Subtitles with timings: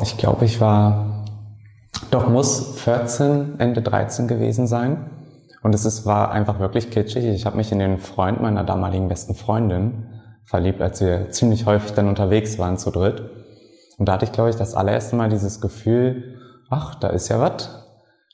[0.00, 1.24] Ich glaube, ich war,
[2.10, 5.10] doch muss 14, Ende 13 gewesen sein.
[5.62, 7.24] Und es ist, war einfach wirklich kitschig.
[7.26, 10.08] Ich habe mich in den Freund meiner damaligen besten Freundin
[10.44, 13.22] verliebt, als wir ziemlich häufig dann unterwegs waren zu dritt.
[13.98, 16.38] Und da hatte ich, glaube ich, das allererste Mal dieses Gefühl,
[16.70, 17.68] ach, da ist ja was.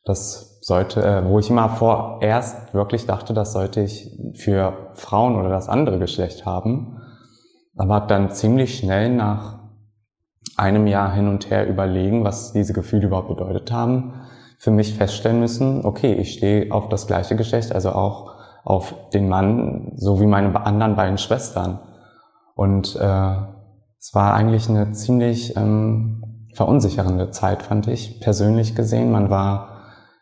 [0.04, 5.48] Das sollte, äh, wo ich immer vorerst wirklich dachte, das sollte ich für Frauen oder
[5.50, 7.02] das andere Geschlecht haben.
[7.76, 9.57] Aber dann ziemlich schnell nach
[10.58, 14.14] einem Jahr hin und her überlegen, was diese Gefühle überhaupt bedeutet haben,
[14.58, 18.34] für mich feststellen müssen, okay, ich stehe auf das gleiche Geschlecht, also auch
[18.64, 21.78] auf den Mann, so wie meine anderen beiden Schwestern.
[22.54, 23.34] Und äh,
[23.98, 29.12] es war eigentlich eine ziemlich ähm, verunsichernde Zeit, fand ich persönlich gesehen.
[29.12, 29.78] Man war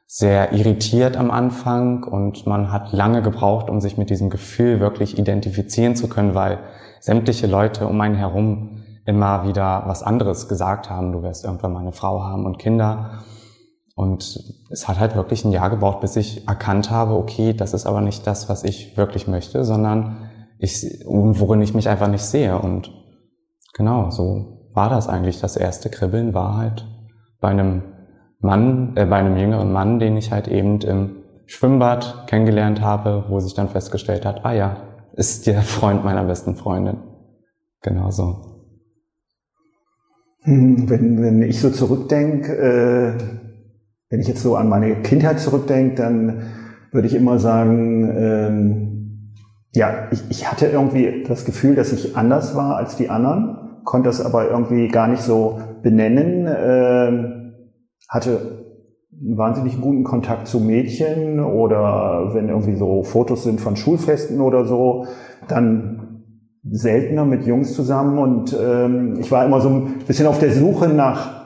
[0.07, 5.19] sehr irritiert am Anfang und man hat lange gebraucht, um sich mit diesem Gefühl wirklich
[5.19, 6.59] identifizieren zu können, weil
[7.01, 11.13] sämtliche Leute um einen herum immer wieder was anderes gesagt haben.
[11.13, 13.23] Du wirst irgendwann mal eine Frau haben und Kinder.
[13.95, 14.39] Und
[14.71, 18.03] es hat halt wirklich ein Jahr gebraucht, bis ich erkannt habe, okay, das ist aber
[18.03, 22.59] nicht das, was ich wirklich möchte, sondern ich, worin ich mich einfach nicht sehe.
[22.59, 22.91] Und
[23.75, 25.41] genau, so war das eigentlich.
[25.41, 26.87] Das erste Kribbeln war halt
[27.41, 27.83] bei einem
[28.41, 33.41] Mann, äh, bei einem jüngeren Mann, den ich halt eben im Schwimmbad kennengelernt habe, wo
[33.41, 34.77] sich dann festgestellt hat, ah ja,
[35.15, 36.99] ist der Freund meiner besten Freundin.
[37.81, 38.56] Genau so.
[40.47, 43.19] Hm, wenn, wenn ich so zurückdenke, äh,
[44.11, 46.43] wenn ich jetzt so an meine Kindheit zurückdenke, dann
[46.93, 49.33] würde ich immer sagen, ähm,
[49.75, 54.09] ja, ich, ich hatte irgendwie das Gefühl, dass ich anders war als die anderen, konnte
[54.09, 57.53] das aber irgendwie gar nicht so benennen, äh,
[58.09, 58.67] hatte
[59.21, 64.65] einen wahnsinnig guten Kontakt zu Mädchen oder wenn irgendwie so Fotos sind von Schulfesten oder
[64.65, 65.07] so,
[65.49, 66.06] dann
[66.71, 70.89] seltener mit Jungs zusammen und ähm, ich war immer so ein bisschen auf der Suche
[70.89, 71.45] nach,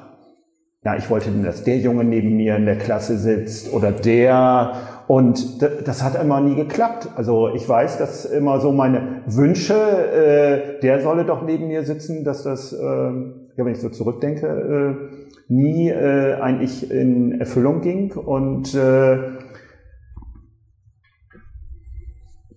[0.85, 4.73] ja, ich wollte, dass der Junge neben mir in der Klasse sitzt oder der
[5.07, 7.09] und das hat immer nie geklappt.
[7.17, 12.23] Also ich weiß, dass immer so meine Wünsche, äh, der solle doch neben mir sitzen,
[12.23, 13.13] dass das, äh, ja,
[13.57, 19.19] wenn ich so zurückdenke, äh, nie äh, eigentlich in Erfüllung ging und äh,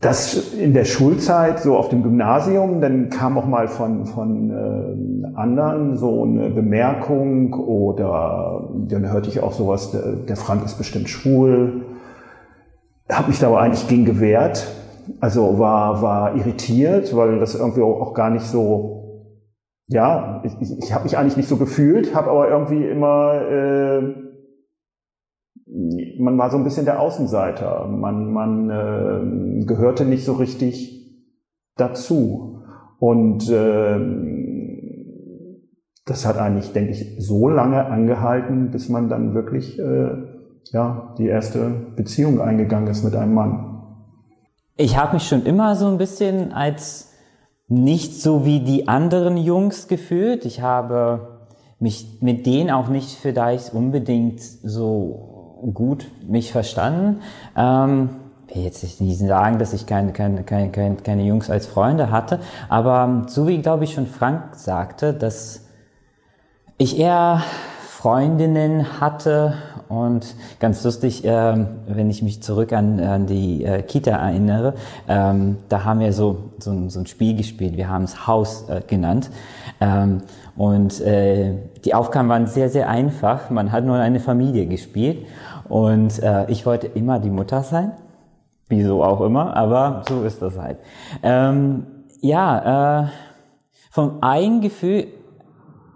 [0.03, 5.37] das in der Schulzeit, so auf dem Gymnasium, dann kam auch mal von, von äh,
[5.37, 11.09] anderen so eine Bemerkung oder dann hörte ich auch sowas, der, der Frank ist bestimmt
[11.09, 11.85] schwul.
[13.09, 14.67] Habe mich da aber eigentlich gegen gewehrt,
[15.19, 19.29] also war, war irritiert, weil das irgendwie auch gar nicht so,
[19.87, 23.41] ja, ich, ich, habe mich eigentlich nicht so gefühlt, habe aber irgendwie immer...
[23.41, 24.15] Äh,
[26.19, 27.87] man war so ein bisschen der Außenseiter.
[27.87, 30.93] Man, man äh, gehörte nicht so richtig
[31.75, 32.61] dazu.
[32.99, 33.99] Und äh,
[36.05, 40.11] das hat eigentlich, denke ich, so lange angehalten, bis man dann wirklich äh,
[40.71, 43.69] ja, die erste Beziehung eingegangen ist mit einem Mann.
[44.75, 47.13] Ich habe mich schon immer so ein bisschen als
[47.67, 50.45] nicht so wie die anderen Jungs gefühlt.
[50.45, 51.43] Ich habe
[51.79, 55.32] mich mit denen auch nicht vielleicht unbedingt so
[55.71, 57.21] gut mich verstanden.
[57.55, 58.09] Ähm,
[58.53, 63.23] will jetzt nicht sagen, dass ich keine, keine, keine, keine, Jungs als Freunde hatte, aber
[63.27, 65.61] so wie, glaube ich, schon Frank sagte, dass
[66.77, 67.41] ich eher
[67.87, 69.53] Freundinnen hatte
[69.87, 74.73] und ganz lustig, äh, wenn ich mich zurück an, an die äh, Kita erinnere,
[75.07, 78.81] ähm, da haben wir so, so, so ein Spiel gespielt, wir haben es Haus äh,
[78.85, 79.29] genannt.
[79.79, 80.21] Ähm,
[80.55, 81.53] und äh,
[81.83, 83.49] die Aufgaben waren sehr, sehr einfach.
[83.49, 85.25] Man hat nur eine Familie gespielt.
[85.73, 87.93] Und äh, ich wollte immer die Mutter sein.
[88.69, 90.77] Wieso auch immer, aber so ist das halt.
[91.23, 91.87] Ähm,
[92.21, 93.07] ja, äh,
[93.89, 95.07] vom Eigengefühl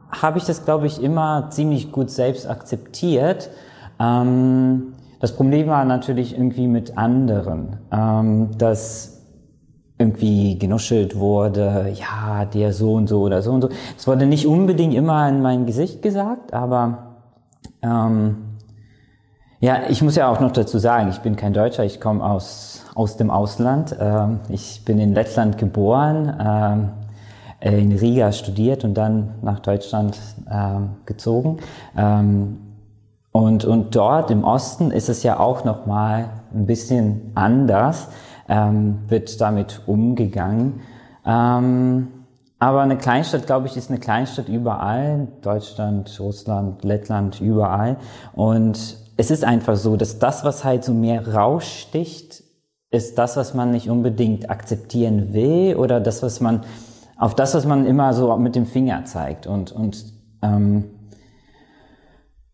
[0.09, 3.51] habe ich das, glaube ich, immer ziemlich gut selbst akzeptiert.
[3.99, 9.21] Ähm, das Problem war natürlich irgendwie mit anderen, ähm, dass
[9.99, 13.69] irgendwie genuschelt wurde, ja, der so und so oder so und so.
[13.95, 17.19] Es wurde nicht unbedingt immer in mein Gesicht gesagt, aber
[17.83, 18.46] ähm,
[19.59, 22.85] ja, ich muss ja auch noch dazu sagen, ich bin kein Deutscher, ich komme aus,
[22.93, 23.95] aus dem Ausland.
[23.99, 26.89] Ähm, ich bin in Lettland geboren, ähm,
[27.59, 30.15] in Riga studiert und dann nach Deutschland
[30.51, 31.57] ähm, gezogen.
[33.31, 38.09] Und, und dort im Osten ist es ja auch noch mal ein bisschen anders,
[38.47, 40.81] wird damit umgegangen.
[41.23, 45.27] Aber eine Kleinstadt, glaube ich, ist eine Kleinstadt überall.
[45.41, 47.97] Deutschland, Russland, Lettland, überall.
[48.33, 52.43] Und es ist einfach so, dass das, was halt so mehr raussticht,
[52.89, 56.63] ist das, was man nicht unbedingt akzeptieren will oder das, was man
[57.17, 59.47] auf das, was man immer so mit dem Finger zeigt.
[59.47, 60.05] Und, und
[60.41, 60.85] ähm,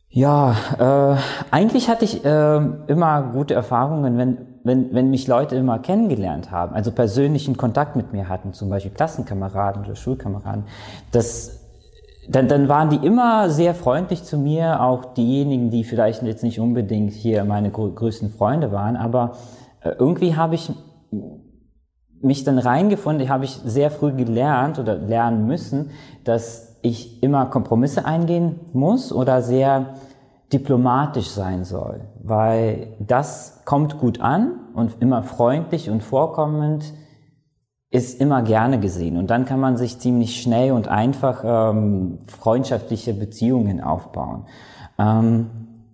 [0.10, 1.18] Ja, äh,
[1.50, 6.76] eigentlich hatte ich äh, immer gute Erfahrungen, wenn, wenn, wenn mich Leute immer kennengelernt haben,
[6.76, 10.66] also persönlichen Kontakt mit mir hatten, zum Beispiel Klassenkameraden oder Schulkameraden.
[11.12, 11.63] Das,
[12.30, 16.60] dann, dann waren die immer sehr freundlich zu mir, auch diejenigen, die vielleicht jetzt nicht
[16.60, 19.34] unbedingt hier meine größten Freunde waren, aber
[19.82, 20.72] äh, irgendwie habe ich
[22.22, 25.92] mich dann reingefunden, habe ich sehr früh gelernt oder lernen müssen,
[26.24, 29.96] dass ich immer Kompromisse eingehen muss oder sehr
[30.54, 36.94] diplomatisch sein soll, weil das kommt gut an und immer freundlich und vorkommend
[37.94, 43.14] ist immer gerne gesehen und dann kann man sich ziemlich schnell und einfach ähm, freundschaftliche
[43.14, 44.46] Beziehungen aufbauen.
[44.98, 45.46] Ähm,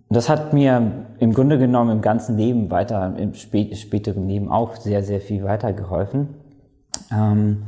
[0.08, 4.76] das hat mir im Grunde genommen im ganzen Leben weiter, im spät, späteren Leben auch
[4.76, 6.28] sehr, sehr viel weitergeholfen.
[7.12, 7.64] Ähm,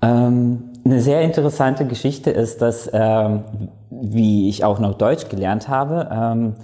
[0.00, 3.44] ähm, eine sehr interessante Geschichte ist, dass, ähm,
[3.90, 6.54] wie ich auch noch Deutsch gelernt habe, ähm,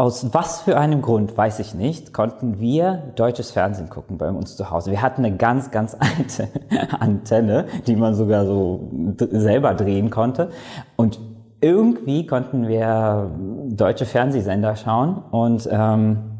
[0.00, 4.56] aus was für einem Grund, weiß ich nicht, konnten wir deutsches Fernsehen gucken bei uns
[4.56, 4.90] zu Hause.
[4.90, 6.48] Wir hatten eine ganz, ganz alte
[6.98, 8.88] Antenne, die man sogar so
[9.18, 10.48] selber drehen konnte.
[10.96, 11.20] Und
[11.60, 13.30] irgendwie konnten wir
[13.68, 15.22] deutsche Fernsehsender schauen.
[15.30, 16.38] Und ähm,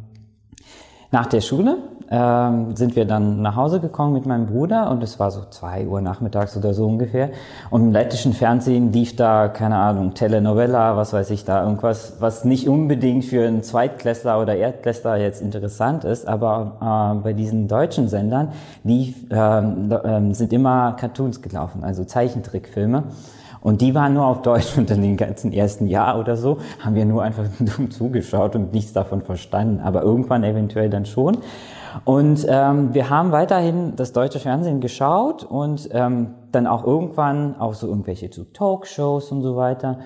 [1.10, 1.76] nach der Schule
[2.10, 5.86] ähm, sind wir dann nach Hause gekommen mit meinem Bruder und es war so zwei
[5.86, 7.30] Uhr nachmittags oder so ungefähr.
[7.70, 12.44] Und im lettischen Fernsehen lief da, keine Ahnung, Telenovela, was weiß ich da, irgendwas, was
[12.44, 18.08] nicht unbedingt für einen Zweitklässler oder Erdklässler jetzt interessant ist, aber äh, bei diesen deutschen
[18.08, 18.48] Sendern
[18.82, 23.04] lief, ähm, äh, sind immer Cartoons gelaufen, also Zeichentrickfilme.
[23.60, 26.94] Und die waren nur auf Deutsch und in den ganzen ersten Jahr oder so haben
[26.94, 29.80] wir nur einfach dumm zugeschaut und nichts davon verstanden.
[29.80, 31.38] Aber irgendwann eventuell dann schon.
[32.04, 37.74] Und ähm, wir haben weiterhin das deutsche Fernsehen geschaut und ähm, dann auch irgendwann auch
[37.74, 39.98] so irgendwelche so Talkshows und so weiter,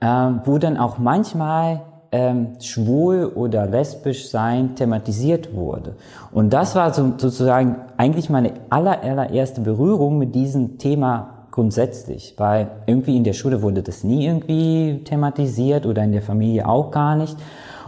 [0.00, 5.96] ähm, wo dann auch manchmal ähm, schwul oder lesbisch sein thematisiert wurde.
[6.32, 12.68] Und das war so, sozusagen eigentlich meine aller, allererste Berührung mit diesem Thema grundsätzlich, weil
[12.86, 17.16] irgendwie in der Schule wurde das nie irgendwie thematisiert oder in der Familie auch gar
[17.16, 17.36] nicht.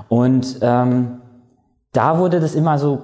[0.08, 1.19] Und ähm,
[1.92, 3.00] da wurde das immer so,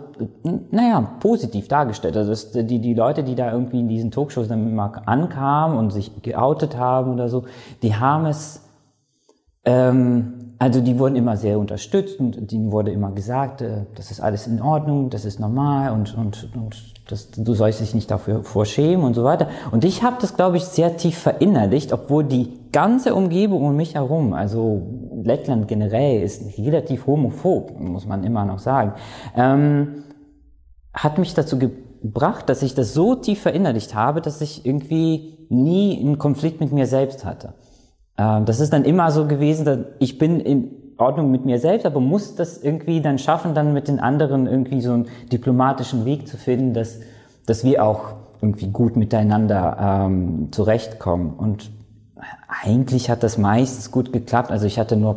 [0.70, 2.16] naja, positiv dargestellt.
[2.16, 6.22] Also die, die Leute, die da irgendwie in diesen Talkshows dann immer ankamen und sich
[6.22, 7.44] geoutet haben oder so,
[7.82, 8.62] die haben es,
[9.64, 14.20] ähm, also die wurden immer sehr unterstützt und denen wurde immer gesagt, äh, das ist
[14.20, 18.44] alles in Ordnung, das ist normal und, und, und das, du sollst dich nicht dafür
[18.44, 19.48] vorschämen und so weiter.
[19.72, 23.96] Und ich habe das, glaube ich, sehr tief verinnerlicht, obwohl die ganze Umgebung um mich
[23.96, 24.82] herum, also
[25.26, 28.92] Lettland generell ist relativ homophob, muss man immer noch sagen,
[29.36, 30.04] ähm,
[30.94, 36.00] hat mich dazu gebracht, dass ich das so tief verinnerlicht habe, dass ich irgendwie nie
[36.00, 37.54] einen Konflikt mit mir selbst hatte.
[38.16, 41.84] Ähm, das ist dann immer so gewesen, dass ich bin in Ordnung mit mir selbst,
[41.84, 46.26] aber muss das irgendwie dann schaffen, dann mit den anderen irgendwie so einen diplomatischen Weg
[46.26, 47.00] zu finden, dass,
[47.44, 51.34] dass wir auch irgendwie gut miteinander ähm, zurechtkommen.
[51.34, 51.70] Und
[52.62, 54.50] eigentlich hat das meistens gut geklappt.
[54.50, 55.16] Also ich hatte nur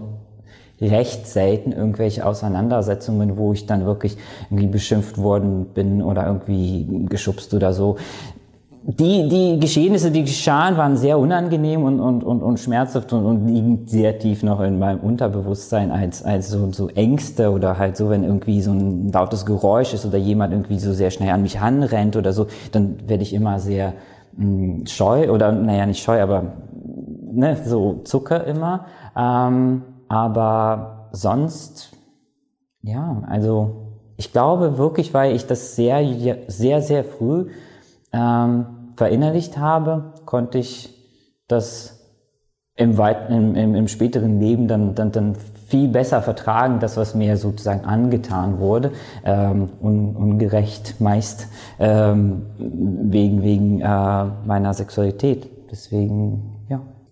[0.82, 4.18] recht selten irgendwelche Auseinandersetzungen, wo ich dann wirklich
[4.50, 7.98] irgendwie beschimpft worden bin oder irgendwie geschubst oder so
[8.84, 13.48] die, die Geschehnisse, die geschahen, waren sehr unangenehm und, und, und, und schmerzhaft und, und
[13.48, 18.10] liegen sehr tief noch in meinem Unterbewusstsein als, als so, so Ängste oder halt so,
[18.10, 21.62] wenn irgendwie so ein lautes Geräusch ist oder jemand irgendwie so sehr schnell an mich
[21.62, 23.94] ranrennt oder so, dann werde ich immer sehr
[24.38, 26.54] mh, hm, scheu oder, naja, nicht scheu, aber
[27.32, 28.86] ne, so Zucker immer.
[29.16, 31.92] Ähm, aber sonst,
[32.82, 36.04] ja, also ich glaube wirklich, weil ich das sehr,
[36.48, 37.48] sehr, sehr früh
[38.12, 40.94] ähm, verinnerlicht habe, konnte ich
[41.48, 42.00] das
[42.76, 45.36] im, weit, im, im, im späteren Leben dann, dann, dann
[45.68, 48.92] viel besser vertragen, das, was mir sozusagen angetan wurde,
[49.24, 51.48] ähm, un, ungerecht meist
[51.80, 55.48] ähm, wegen, wegen äh, meiner Sexualität.
[55.72, 56.59] Deswegen.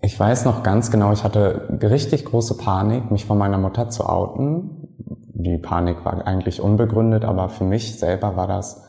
[0.07, 4.07] Ich weiß noch ganz genau, ich hatte richtig große Panik, mich von meiner Mutter zu
[4.07, 4.87] outen.
[5.33, 8.85] Die Panik war eigentlich unbegründet, aber für mich selber war das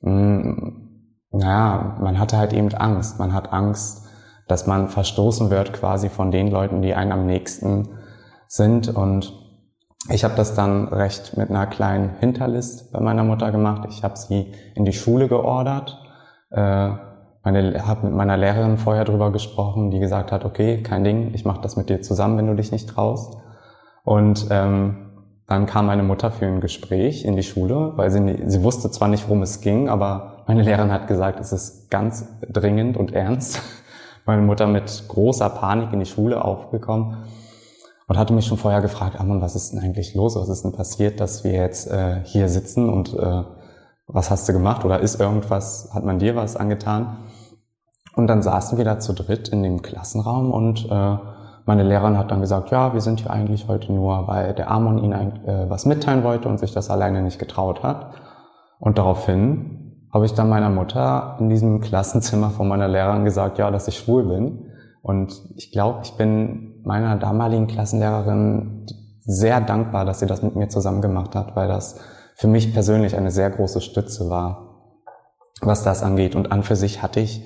[0.00, 0.82] mh, mm,
[1.30, 3.20] naja, man hatte halt eben Angst.
[3.20, 4.08] Man hat Angst,
[4.48, 8.00] dass man verstoßen wird quasi von den Leuten, die einen am nächsten
[8.48, 8.88] sind.
[8.88, 9.32] Und
[10.10, 13.86] ich habe das dann recht mit einer kleinen Hinterlist bei meiner Mutter gemacht.
[13.88, 15.96] Ich habe sie in die Schule geordert.
[16.50, 16.90] Äh,
[17.46, 21.44] meine, habe mit meiner Lehrerin vorher drüber gesprochen, die gesagt hat, okay, kein Ding, ich
[21.44, 23.38] mache das mit dir zusammen, wenn du dich nicht traust.
[24.02, 25.12] Und ähm,
[25.46, 29.06] dann kam meine Mutter für ein Gespräch in die Schule, weil sie, sie wusste zwar
[29.06, 33.62] nicht, worum es ging, aber meine Lehrerin hat gesagt, es ist ganz dringend und ernst.
[34.28, 37.18] Meine Mutter mit großer Panik in die Schule aufgekommen.
[38.08, 40.34] und hatte mich schon vorher gefragt, Amon, was ist denn eigentlich los?
[40.34, 43.42] Was ist denn passiert, dass wir jetzt äh, hier sitzen und äh,
[44.08, 47.18] was hast du gemacht oder ist irgendwas, hat man dir was angetan?
[48.16, 51.16] Und dann saßen wir da zu dritt in dem Klassenraum und äh,
[51.66, 54.98] meine Lehrerin hat dann gesagt, ja, wir sind hier eigentlich heute nur, weil der Amon
[54.98, 58.12] ihnen äh, was mitteilen wollte und sich das alleine nicht getraut hat.
[58.78, 63.70] Und daraufhin habe ich dann meiner Mutter in diesem Klassenzimmer von meiner Lehrerin gesagt, ja,
[63.70, 64.70] dass ich schwul bin.
[65.02, 68.86] Und ich glaube, ich bin meiner damaligen Klassenlehrerin
[69.20, 72.00] sehr dankbar, dass sie das mit mir zusammen gemacht hat, weil das
[72.34, 74.94] für mich persönlich eine sehr große Stütze war,
[75.60, 76.34] was das angeht.
[76.34, 77.42] Und an für sich hatte ich,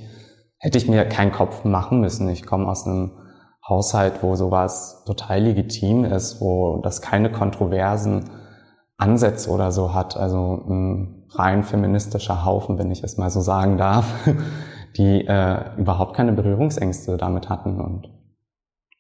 [0.61, 2.29] hätte ich mir keinen Kopf machen müssen.
[2.29, 3.13] Ich komme aus einem
[3.69, 8.31] Haushalt, wo sowas total legitim ist, wo das keine kontroversen
[8.97, 10.17] Ansätze oder so hat.
[10.17, 14.07] Also ein rein feministischer Haufen, wenn ich es mal so sagen darf,
[14.97, 17.81] die äh, überhaupt keine Berührungsängste damit hatten.
[17.81, 18.09] Und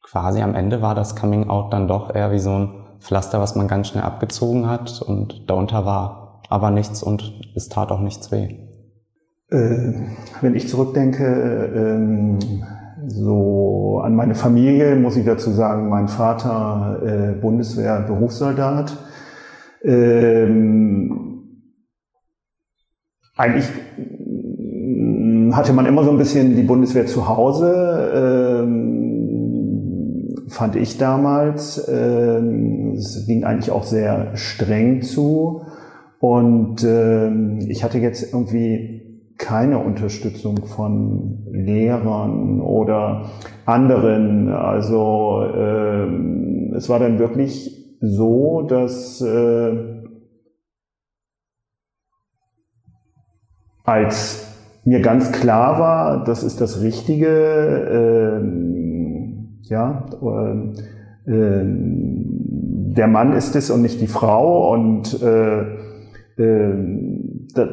[0.02, 3.54] quasi am Ende war das Coming Out dann doch eher wie so ein Pflaster, was
[3.54, 8.30] man ganz schnell abgezogen hat und darunter war aber nichts und es tat auch nichts
[8.32, 8.69] weh.
[9.50, 9.94] Äh,
[10.40, 11.24] wenn ich zurückdenke,
[11.74, 12.38] ähm,
[13.08, 18.96] so an meine Familie muss ich dazu sagen, mein Vater äh, Bundeswehr Berufssoldat.
[19.82, 21.42] Ähm,
[23.36, 23.66] eigentlich
[23.96, 31.88] mm, hatte man immer so ein bisschen die Bundeswehr zu Hause, ähm, fand ich damals.
[31.88, 35.62] Ähm, es ging eigentlich auch sehr streng zu.
[36.20, 39.09] Und ähm, ich hatte jetzt irgendwie
[39.40, 43.30] keine Unterstützung von Lehrern oder
[43.64, 44.48] anderen.
[44.50, 50.00] Also äh, es war dann wirklich so, dass äh,
[53.84, 54.46] als
[54.84, 57.26] mir ganz klar war, das ist das Richtige,
[58.38, 58.42] äh,
[59.68, 61.64] ja, äh, äh,
[62.92, 65.60] der Mann ist es und nicht die Frau und äh,
[66.36, 66.74] äh,
[67.54, 67.68] da,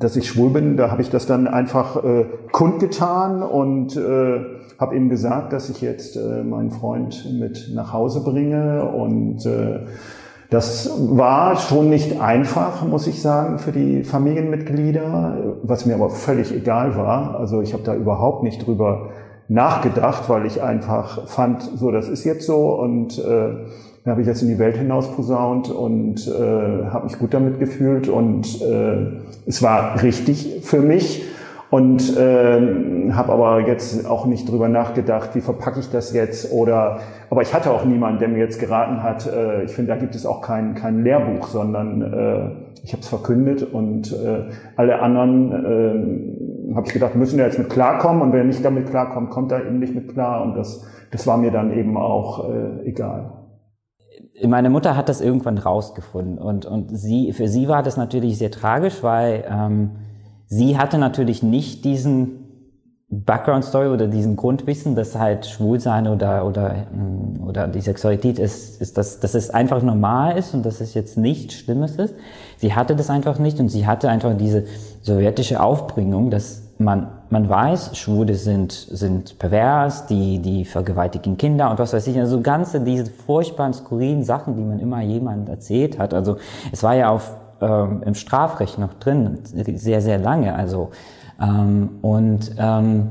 [0.00, 4.40] dass ich schwul bin, da habe ich das dann einfach äh, kundgetan und äh,
[4.78, 8.82] habe ihm gesagt, dass ich jetzt äh, meinen Freund mit nach Hause bringe.
[8.86, 9.80] Und äh,
[10.48, 16.52] das war schon nicht einfach, muss ich sagen, für die Familienmitglieder, was mir aber völlig
[16.52, 17.38] egal war.
[17.38, 19.10] Also ich habe da überhaupt nicht drüber
[19.48, 23.66] nachgedacht, weil ich einfach fand, so das ist jetzt so und äh,
[24.04, 27.58] dann habe ich jetzt in die Welt hinaus posaunt und äh, habe mich gut damit
[27.58, 31.22] gefühlt und äh, es war richtig für mich
[31.68, 37.00] und äh, habe aber jetzt auch nicht drüber nachgedacht, wie verpacke ich das jetzt oder
[37.28, 39.26] aber ich hatte auch niemanden, der mir jetzt geraten hat.
[39.26, 43.08] Äh, ich finde, da gibt es auch kein kein Lehrbuch, sondern äh, ich habe es
[43.08, 44.44] verkündet und äh,
[44.76, 45.52] alle anderen
[46.70, 49.52] äh, habe ich gedacht, müssen ja jetzt mit klarkommen und wer nicht damit klarkommt, kommt
[49.52, 53.39] da eben nicht mit klar und das das war mir dann eben auch äh, egal
[54.46, 58.50] meine Mutter hat das irgendwann rausgefunden und, und sie, für sie war das natürlich sehr
[58.50, 59.90] tragisch, weil ähm,
[60.46, 62.40] sie hatte natürlich nicht diesen
[63.12, 68.80] Background Story oder diesen Grundwissen, dass halt Schwulsein oder oder mm, oder die Sexualität ist,
[68.80, 72.14] ist dass, dass es einfach normal ist und dass es jetzt nichts Schlimmes ist.
[72.58, 74.64] Sie hatte das einfach nicht und sie hatte einfach diese
[75.02, 81.78] sowjetische Aufbringung, dass man, man weiß, Schwule sind, sind pervers, die, die vergewaltigen Kinder und
[81.78, 82.18] was weiß ich.
[82.18, 86.12] Also ganze diese furchtbaren, skurrilen Sachen, die man immer jemandem erzählt hat.
[86.12, 86.38] Also
[86.72, 90.54] es war ja auf, ähm, im Strafrecht noch drin, sehr, sehr lange.
[90.54, 90.90] Also
[91.40, 93.10] ähm, und ähm,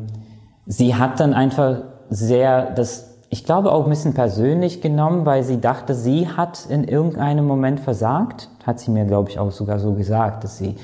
[0.65, 1.77] sie hat dann einfach
[2.09, 6.83] sehr das ich glaube auch ein bisschen persönlich genommen, weil sie dachte, sie hat in
[6.83, 8.49] irgendeinem Moment versagt.
[8.65, 10.75] Hat sie mir, glaube ich, auch sogar so gesagt, dass sie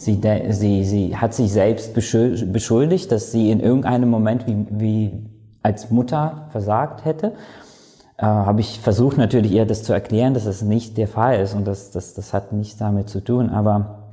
[0.00, 5.26] Sie, sie, sie hat sich selbst beschuldigt, dass sie in irgendeinem Moment wie, wie
[5.62, 7.34] als Mutter versagt hätte.
[8.16, 11.52] Äh, Habe ich versucht natürlich ihr das zu erklären, dass das nicht der Fall ist
[11.52, 13.50] und das, das, das hat nichts damit zu tun.
[13.50, 14.08] Aber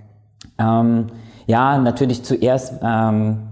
[0.60, 1.06] ähm,
[1.46, 3.48] ja, natürlich zuerst ähm,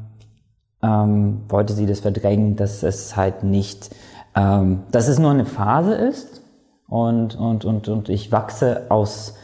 [0.84, 3.96] ähm, wollte sie das verdrängen, dass es halt nicht,
[4.36, 6.42] ähm, dass es nur eine Phase ist
[6.89, 9.36] und, und, und, und ich wachse aus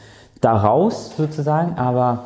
[0.41, 2.25] daraus sozusagen, aber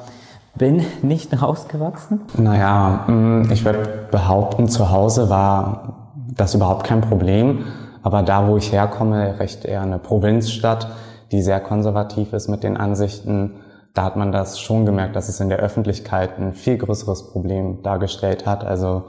[0.55, 2.21] bin nicht rausgewachsen?
[2.37, 7.65] Naja, mm, ich würde behaupten, zu Hause war das überhaupt kein Problem.
[8.03, 10.87] Aber da, wo ich herkomme, recht eher eine Provinzstadt,
[11.31, 13.55] die sehr konservativ ist mit den Ansichten,
[13.95, 17.81] da hat man das schon gemerkt, dass es in der Öffentlichkeit ein viel größeres Problem
[17.81, 18.63] dargestellt hat.
[18.63, 19.05] Also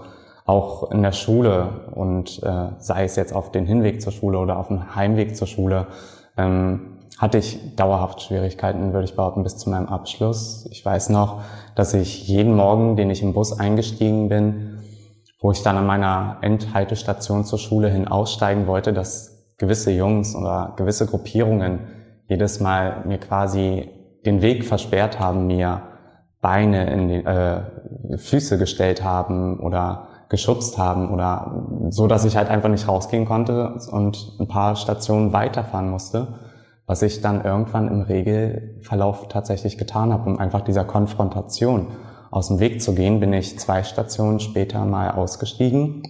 [0.47, 4.59] auch in der Schule und äh, sei es jetzt auf den Hinweg zur Schule oder
[4.59, 5.89] auf dem Heimweg zur Schule,
[6.37, 10.67] ähm, hatte ich dauerhaft Schwierigkeiten, würde ich behaupten, bis zu meinem Abschluss.
[10.71, 11.43] Ich weiß noch,
[11.75, 14.79] dass ich jeden Morgen, den ich im Bus eingestiegen bin,
[15.41, 20.75] wo ich dann an meiner Endhaltestation zur Schule hin aussteigen wollte, dass gewisse Jungs oder
[20.77, 21.81] gewisse Gruppierungen
[22.29, 23.89] jedes Mal mir quasi
[24.27, 25.83] den Weg versperrt haben, mir
[26.41, 32.51] Beine in die äh, Füße gestellt haben oder geschubst haben oder so, dass ich halt
[32.51, 36.27] einfach nicht rausgehen konnte und ein paar Stationen weiterfahren musste,
[36.87, 41.89] was ich dann irgendwann im Regelverlauf tatsächlich getan habe, um einfach dieser Konfrontation
[42.31, 46.03] aus dem Weg zu gehen, bin ich zwei Stationen später mal ausgestiegen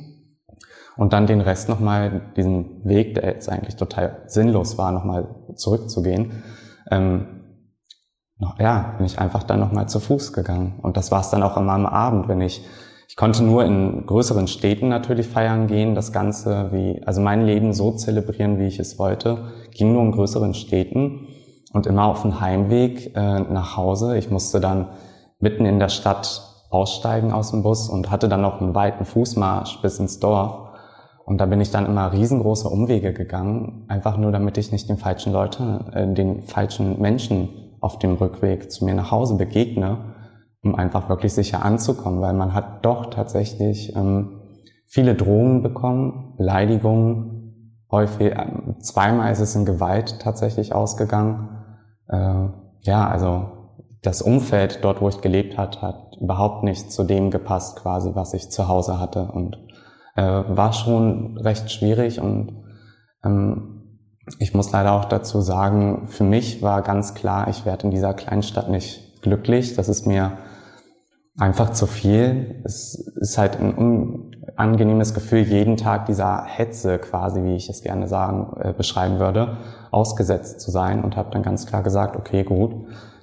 [0.97, 6.43] und dann den Rest nochmal, diesen Weg, der jetzt eigentlich total sinnlos war, nochmal zurückzugehen,
[6.91, 7.37] ähm,
[8.59, 10.79] ja, bin ich einfach dann nochmal zu Fuß gegangen.
[10.83, 12.67] Und das war es dann auch immer am Abend, wenn ich,
[13.09, 17.73] ich konnte nur in größeren Städten natürlich feiern gehen, das Ganze wie, also mein Leben
[17.73, 21.29] so zelebrieren, wie ich es wollte, ging nur in größeren Städten
[21.73, 24.19] und immer auf dem Heimweg äh, nach Hause.
[24.19, 24.89] Ich musste dann
[25.39, 29.81] mitten in der Stadt aussteigen aus dem Bus und hatte dann noch einen weiten Fußmarsch
[29.83, 30.71] bis ins Dorf.
[31.25, 34.97] Und da bin ich dann immer riesengroße Umwege gegangen, einfach nur damit ich nicht den
[34.97, 40.16] falschen Leuten, äh, den falschen Menschen auf dem Rückweg zu mir nach Hause begegne,
[40.67, 44.41] um einfach wirklich sicher anzukommen, weil man hat doch tatsächlich ähm,
[44.85, 48.47] viele Drohungen bekommen, Beleidigungen, häufig, äh,
[48.81, 51.49] zweimal ist es in Gewalt tatsächlich ausgegangen.
[52.09, 52.49] Äh,
[52.81, 53.51] ja, also
[54.03, 58.35] das Umfeld dort, wo ich gelebt hat, hat überhaupt nicht zu dem gepasst, quasi, was
[58.35, 59.57] ich zu Hause hatte und
[60.17, 62.65] äh, war schon recht schwierig und
[63.25, 63.73] ähm,
[64.41, 68.13] ich muss leider auch dazu sagen, für mich war ganz klar, ich werde in dieser
[68.13, 69.75] Kleinstadt nicht glücklich.
[69.75, 70.33] Das ist mir
[71.39, 72.61] einfach zu viel.
[72.65, 78.09] Es ist halt ein unangenehmes Gefühl, jeden Tag dieser Hetze quasi, wie ich es gerne
[78.09, 79.59] sagen, äh, beschreiben würde,
[79.91, 82.75] ausgesetzt zu sein und habe dann ganz klar gesagt, okay, gut,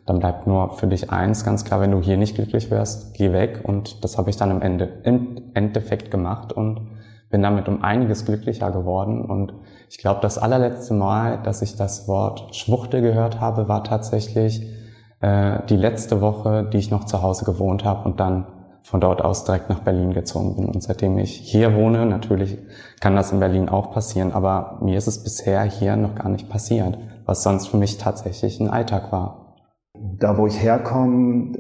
[0.06, 3.32] dann bleibt nur für dich eins, ganz klar, wenn du hier nicht glücklich wärst, geh
[3.32, 3.62] weg.
[3.64, 6.88] Und das habe ich dann im, Ende, im Endeffekt gemacht und
[7.30, 9.26] bin damit um einiges glücklicher geworden.
[9.26, 9.54] Und
[9.90, 14.68] ich glaube, das allerletzte Mal, dass ich das Wort Schwuchte gehört habe, war tatsächlich
[15.24, 18.46] äh, die letzte Woche, die ich noch zu Hause gewohnt habe und dann
[18.84, 20.66] von dort aus direkt nach Berlin gezogen bin.
[20.66, 22.60] Und seitdem ich hier wohne, natürlich
[23.00, 26.50] kann das in Berlin auch passieren, aber mir ist es bisher hier noch gar nicht
[26.50, 29.44] passiert, was sonst für mich tatsächlich ein Alltag war
[30.20, 31.54] da wo ich herkomme,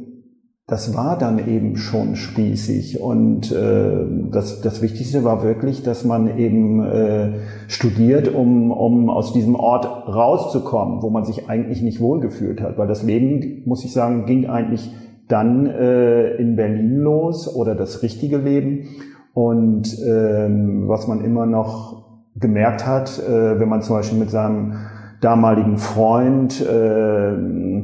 [0.65, 3.01] das war dann eben schon spießig.
[3.01, 7.33] Und äh, das, das Wichtigste war wirklich, dass man eben äh,
[7.67, 12.77] studiert, um, um aus diesem Ort rauszukommen, wo man sich eigentlich nicht wohlgefühlt hat.
[12.77, 14.89] Weil das Leben, muss ich sagen, ging eigentlich
[15.27, 18.87] dann äh, in Berlin los oder das richtige Leben.
[19.33, 22.03] Und ähm, was man immer noch
[22.35, 24.75] gemerkt hat, äh, wenn man zum Beispiel mit seinem
[25.23, 27.33] damaligen Freund äh,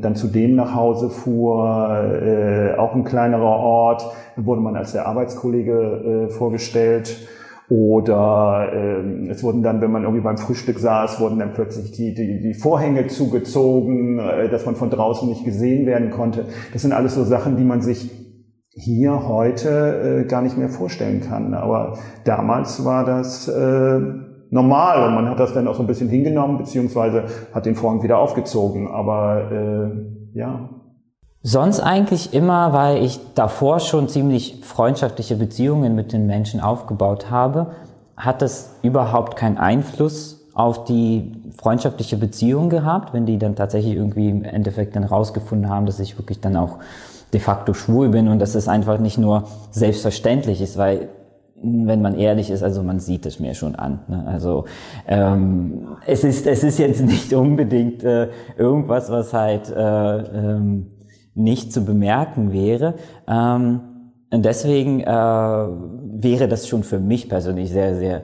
[0.02, 1.90] dann zu dem nach Hause fuhr,
[2.22, 7.28] äh, auch ein kleinerer Ort, wurde man als der Arbeitskollege äh, vorgestellt.
[7.70, 12.16] Oder äh, es wurden dann, wenn man irgendwie beim Frühstück saß, wurden dann plötzlich die,
[12.16, 16.46] die, die Vorhänge zugezogen, äh, dass man von draußen nicht gesehen werden konnte.
[16.74, 18.10] Das sind alles so Sachen, die man sich
[18.72, 21.54] hier heute äh, gar nicht mehr vorstellen kann.
[21.54, 24.02] Aber damals war das äh,
[24.50, 28.04] normal und man hat das dann auch so ein bisschen hingenommen, beziehungsweise hat den Vorhang
[28.04, 28.88] wieder aufgezogen.
[28.88, 30.70] Aber äh, ja.
[31.42, 37.68] Sonst eigentlich immer, weil ich davor schon ziemlich freundschaftliche Beziehungen mit den Menschen aufgebaut habe,
[38.18, 44.30] hat das überhaupt keinen Einfluss auf die freundschaftliche Beziehung gehabt, wenn die dann tatsächlich irgendwie
[44.30, 46.80] im Endeffekt dann rausgefunden haben, dass ich wirklich dann auch
[47.32, 51.08] de facto schwul bin und dass es einfach nicht nur selbstverständlich ist, weil
[51.62, 54.00] wenn man ehrlich ist, also man sieht es mir schon an.
[54.08, 54.24] Ne?
[54.28, 54.66] Also
[55.08, 60.88] ähm, es ist es ist jetzt nicht unbedingt äh, irgendwas, was halt äh, ähm,
[61.36, 62.96] nicht zu bemerken wäre.
[63.28, 63.82] Ähm,
[64.32, 68.22] und deswegen äh, wäre das schon für mich persönlich sehr sehr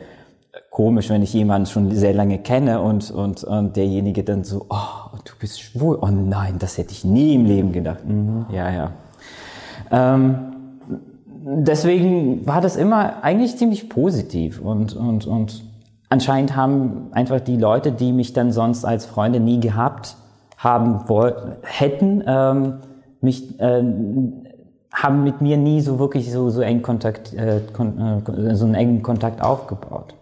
[0.69, 5.17] komisch, wenn ich jemanden schon sehr lange kenne und und und derjenige dann so, oh,
[5.25, 8.05] du bist schwul, oh nein, das hätte ich nie im Leben gedacht.
[8.05, 8.91] Mhm, ja ja.
[9.91, 10.54] Ähm,
[11.45, 15.63] deswegen war das immer eigentlich ziemlich positiv und, und, und
[16.09, 20.17] anscheinend haben einfach die Leute, die mich dann sonst als Freunde nie gehabt
[20.57, 22.73] haben wollten, hätten, ähm,
[23.21, 23.83] mich, äh,
[24.91, 29.03] haben mit mir nie so wirklich so, so eng Kontakt, äh, äh, so einen engen
[29.03, 30.15] Kontakt aufgebaut.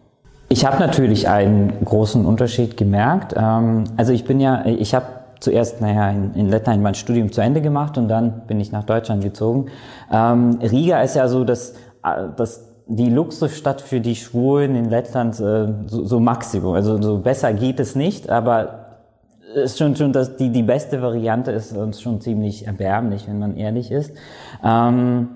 [0.49, 3.33] Ich habe natürlich einen großen Unterschied gemerkt.
[3.37, 5.05] Ähm, also ich bin ja, ich habe
[5.43, 8.85] zuerst, naja, in, in Lettland mein Studium zu Ende gemacht und dann bin ich nach
[8.85, 9.67] Deutschland gezogen.
[10.11, 11.71] Ähm, Riga ist ja so das,
[12.03, 16.73] äh, das die Luxusstadt für die Schwulen in Lettland äh, so, so Maximum.
[16.73, 18.79] Also so besser geht es nicht, aber
[19.53, 23.57] ist schon schon dass die die beste Variante ist und schon ziemlich erbärmlich, wenn man
[23.57, 24.13] ehrlich ist.
[24.63, 25.29] Ähm,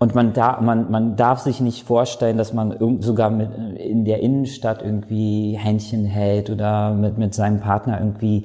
[0.00, 4.20] und man, da, man, man darf sich nicht vorstellen, dass man sogar mit, in der
[4.20, 8.44] Innenstadt irgendwie Händchen hält oder mit, mit seinem Partner irgendwie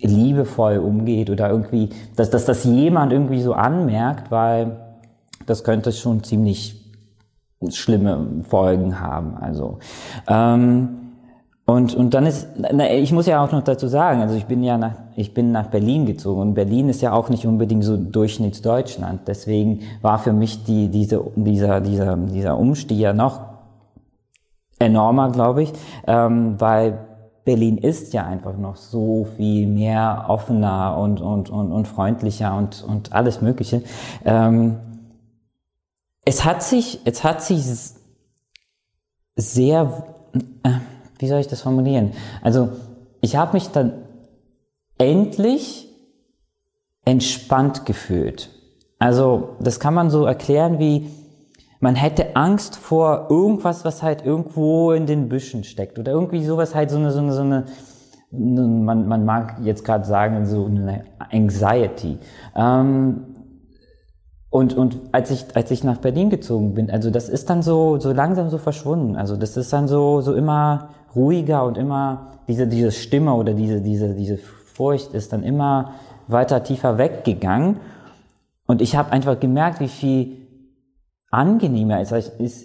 [0.00, 4.76] liebevoll umgeht oder irgendwie, dass, dass das jemand irgendwie so anmerkt, weil
[5.46, 6.76] das könnte schon ziemlich
[7.68, 9.36] schlimme Folgen haben.
[9.36, 9.78] Also
[10.28, 11.00] ähm,
[11.70, 14.64] und, und dann ist, na, ich muss ja auch noch dazu sagen, also ich bin
[14.64, 17.96] ja nach, ich bin nach Berlin gezogen und Berlin ist ja auch nicht unbedingt so
[17.96, 19.20] Durchschnittsdeutschland.
[19.28, 23.40] Deswegen war für mich die, diese, dieser, dieser, dieser Umstieg ja noch
[24.80, 25.72] enormer, glaube ich,
[26.08, 26.98] ähm, weil
[27.44, 32.82] Berlin ist ja einfach noch so viel mehr offener und, und, und, und freundlicher und,
[32.82, 33.82] und alles Mögliche.
[34.24, 34.76] Ähm,
[36.24, 37.64] es hat sich, es hat sich
[39.36, 40.04] sehr,
[40.62, 40.70] äh,
[41.18, 42.12] wie soll ich das formulieren?
[42.42, 42.70] Also
[43.20, 43.92] ich habe mich dann
[44.98, 45.88] endlich
[47.04, 48.50] entspannt gefühlt.
[48.98, 51.10] Also das kann man so erklären wie,
[51.80, 56.74] man hätte Angst vor irgendwas, was halt irgendwo in den Büschen steckt oder irgendwie sowas
[56.74, 57.64] halt so eine, so eine, so eine
[58.32, 62.18] man, man mag jetzt gerade sagen, so eine Anxiety.
[62.54, 63.24] Ähm,
[64.50, 67.98] und, und als ich, als ich nach Berlin gezogen bin, also das ist dann so,
[67.98, 69.16] so langsam so verschwunden.
[69.16, 73.80] Also das ist dann so, so immer ruhiger und immer diese, diese Stimme oder diese,
[73.80, 75.92] diese, diese Furcht ist dann immer
[76.26, 77.76] weiter tiefer weggegangen.
[78.66, 80.39] Und ich habe einfach gemerkt, wie viel
[81.30, 82.12] angenehmer ist,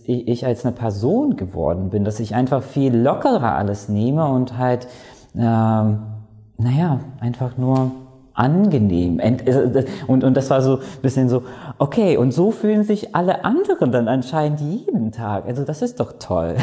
[0.06, 4.88] ich als eine Person geworden bin, dass ich einfach viel lockerer alles nehme und halt,
[5.36, 6.00] ähm,
[6.58, 7.92] naja, einfach nur
[8.34, 9.20] angenehm.
[9.20, 11.44] Äh, und, und das war so ein bisschen so,
[11.78, 15.46] okay, und so fühlen sich alle anderen dann anscheinend jeden Tag.
[15.46, 16.56] Also das ist doch toll.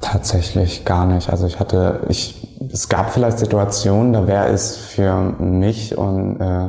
[0.00, 1.30] Tatsächlich gar nicht.
[1.30, 6.68] Also ich hatte, ich, es gab vielleicht Situationen, da wäre es für mich und äh,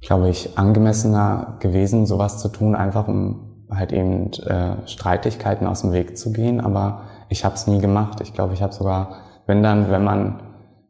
[0.00, 5.92] glaube ich angemessener gewesen, sowas zu tun, einfach um halt eben äh, Streitigkeiten aus dem
[5.92, 6.60] Weg zu gehen.
[6.60, 8.20] Aber ich habe es nie gemacht.
[8.20, 10.42] Ich glaube, ich habe sogar, wenn dann, wenn man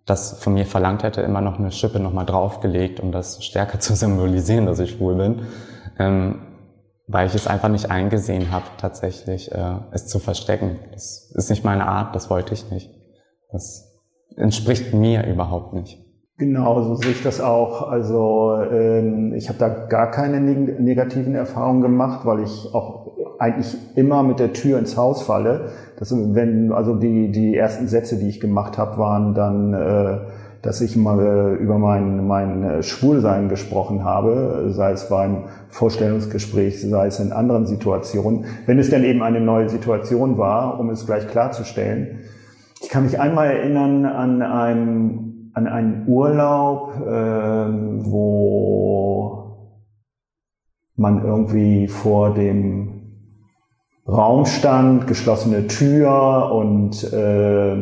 [0.04, 3.94] das von mir verlangt hätte, immer noch eine Schippe nochmal draufgelegt, um das stärker zu
[3.94, 5.42] symbolisieren, dass ich schwul bin.
[5.98, 6.42] Ähm,
[7.08, 10.80] weil ich es einfach nicht eingesehen habe, tatsächlich äh, es zu verstecken.
[10.92, 12.90] Das ist nicht meine Art, das wollte ich nicht.
[13.52, 14.02] Das
[14.36, 16.05] entspricht mir überhaupt nicht.
[16.38, 17.88] Genau, so sehe ich das auch.
[17.88, 23.76] Also ähm, ich habe da gar keine neg negativen Erfahrungen gemacht, weil ich auch eigentlich
[23.94, 25.70] immer mit der Tür ins Haus falle.
[25.98, 30.18] Das, wenn also die die ersten Sätze, die ich gemacht habe, waren dann äh,
[30.66, 36.80] dass ich mal äh, über mein, mein äh, Schwulsein gesprochen habe, sei es beim Vorstellungsgespräch,
[36.80, 41.06] sei es in anderen Situationen, wenn es denn eben eine neue Situation war, um es
[41.06, 42.20] gleich klarzustellen.
[42.82, 47.66] Ich kann mich einmal erinnern an einen, an einen Urlaub, äh,
[48.04, 49.56] wo
[50.96, 53.22] man irgendwie vor dem
[54.06, 57.72] Raum stand, geschlossene Tür und äh,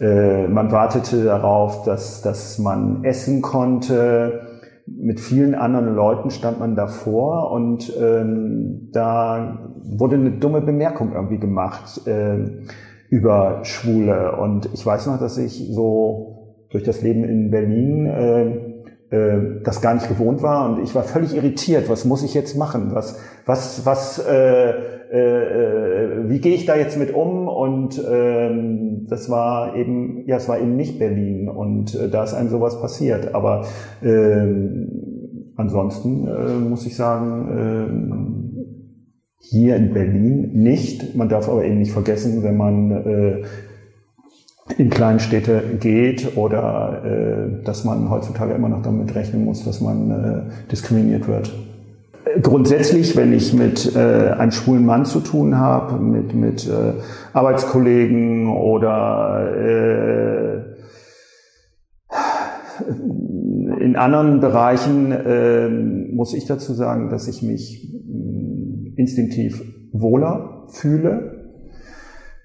[0.00, 4.42] äh, man wartete darauf, dass, dass man essen konnte.
[4.86, 11.38] Mit vielen anderen Leuten stand man davor und ähm, da wurde eine dumme Bemerkung irgendwie
[11.38, 12.66] gemacht äh,
[13.08, 14.36] über Schwule.
[14.36, 16.37] Und ich weiß noch, dass ich so
[16.70, 18.68] durch das Leben in Berlin äh,
[19.10, 21.88] äh, das gar nicht gewohnt war und ich war völlig irritiert.
[21.88, 22.90] Was muss ich jetzt machen?
[22.92, 24.70] Was, was, was, äh,
[25.10, 27.48] äh, wie gehe ich da jetzt mit um?
[27.48, 32.34] Und ähm, das war eben, ja, es war eben nicht Berlin und äh, da ist
[32.34, 33.34] einem sowas passiert.
[33.34, 33.64] Aber
[34.02, 38.48] ähm, ansonsten äh, muss ich sagen, äh,
[39.40, 41.16] hier in Berlin nicht.
[41.16, 43.42] Man darf aber eben nicht vergessen, wenn man äh,
[44.76, 50.10] in Kleinstädte geht oder äh, dass man heutzutage immer noch damit rechnen muss, dass man
[50.10, 51.52] äh, diskriminiert wird.
[52.42, 56.92] Grundsätzlich, wenn ich mit äh, einem schwulen Mann zu tun habe, mit, mit äh,
[57.32, 60.58] Arbeitskollegen oder äh,
[63.82, 71.37] in anderen Bereichen, äh, muss ich dazu sagen, dass ich mich äh, instinktiv wohler fühle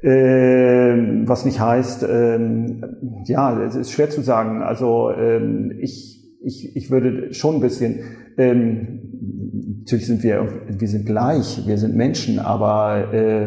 [0.04, 2.84] äh, was nicht heißt, ähm,
[3.26, 4.62] ja, es ist schwer zu sagen.
[4.62, 8.00] Also ähm, ich, ich, ich würde schon ein bisschen,
[8.38, 13.46] ähm, natürlich sind wir, wir sind gleich, wir sind Menschen, aber äh,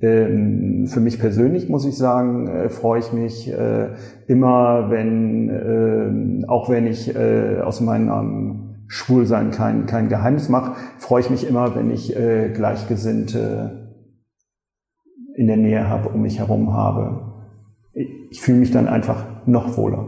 [0.00, 3.88] äh, für mich persönlich muss ich sagen, äh, freue ich mich äh,
[4.26, 5.48] immer, wenn,
[6.42, 11.48] äh, auch wenn ich äh, aus meinem Schwulsein kein, kein Geheimnis mache, freue ich mich
[11.48, 13.83] immer, wenn ich Gleichgesinnte
[15.36, 17.32] in der Nähe habe, um mich herum habe.
[18.30, 20.06] Ich fühle mich dann einfach noch wohler.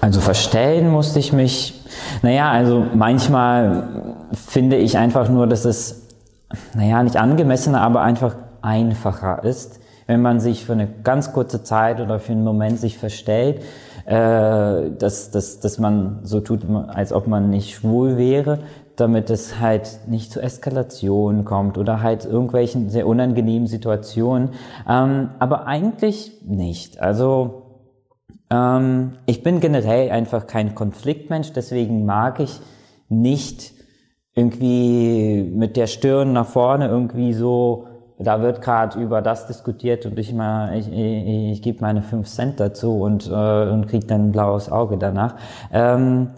[0.00, 1.84] Also verstellen musste ich mich,
[2.22, 6.08] naja, also manchmal finde ich einfach nur, dass es
[6.74, 12.00] naja, nicht angemessener, aber einfach einfacher ist, wenn man sich für eine ganz kurze Zeit
[12.00, 13.62] oder für einen Moment sich verstellt,
[14.06, 18.60] äh, dass, dass, dass man so tut, als ob man nicht schwul wäre,
[19.00, 24.50] damit es halt nicht zu Eskalation kommt oder halt irgendwelchen sehr unangenehmen Situationen.
[24.88, 27.00] Ähm, aber eigentlich nicht.
[27.00, 27.62] Also
[28.50, 32.60] ähm, ich bin generell einfach kein Konfliktmensch, deswegen mag ich
[33.08, 33.72] nicht
[34.34, 37.86] irgendwie mit der Stirn nach vorne irgendwie so,
[38.18, 42.28] da wird gerade über das diskutiert und ich mal, ich, ich, ich gebe meine fünf
[42.28, 45.36] Cent dazu und, äh, und krieg dann ein blaues Auge danach.
[45.72, 46.30] Ähm,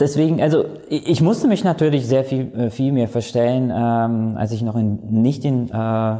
[0.00, 4.62] deswegen, also ich musste mich natürlich sehr viel, äh, viel mehr verstellen, ähm, als ich
[4.62, 6.16] noch in, nicht in äh,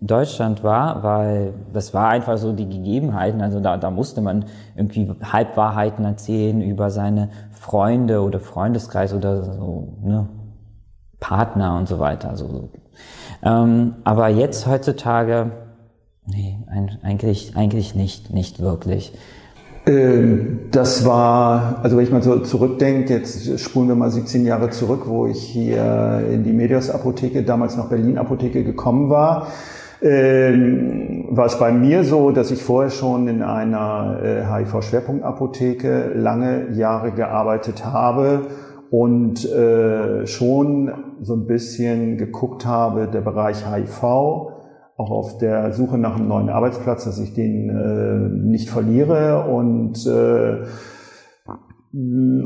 [0.00, 3.40] Deutschland war, weil das war einfach so die Gegebenheiten.
[3.40, 4.44] Also da, da musste man
[4.76, 10.28] irgendwie Halbwahrheiten erzählen über seine Freunde oder Freundeskreis oder so, ne,
[11.20, 12.30] Partner und so weiter.
[12.30, 12.68] Also,
[13.42, 15.52] ähm, aber jetzt heutzutage,
[16.26, 16.58] nee,
[17.02, 19.12] eigentlich, eigentlich nicht, nicht wirklich.
[19.86, 24.70] Ähm, das war, also wenn ich mal so zurückdenke, jetzt spulen wir mal 17 Jahre
[24.70, 29.48] zurück, wo ich hier in die Medios Apotheke, damals noch Berlin Apotheke gekommen war
[30.04, 36.72] ähm, war es bei mir so, dass ich vorher schon in einer äh, HIV-Schwerpunktapotheke lange
[36.72, 38.42] Jahre gearbeitet habe
[38.90, 40.92] und äh, schon
[41.22, 44.53] so ein bisschen geguckt habe, der Bereich HIV,
[44.96, 50.06] auch auf der Suche nach einem neuen Arbeitsplatz, dass ich den äh, nicht verliere und
[50.06, 50.64] äh,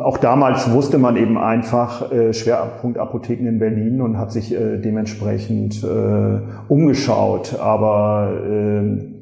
[0.03, 5.83] auch damals wusste man eben einfach äh, Schwerpunktapotheken in Berlin und hat sich äh, dementsprechend
[5.83, 7.59] äh, umgeschaut.
[7.59, 9.19] Aber äh,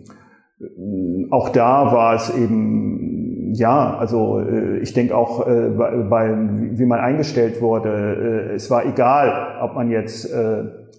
[1.30, 6.36] auch da war es eben, ja, also äh, ich denke auch, äh, bei, bei,
[6.72, 10.28] wie man eingestellt wurde, äh, es war egal, ob man jetzt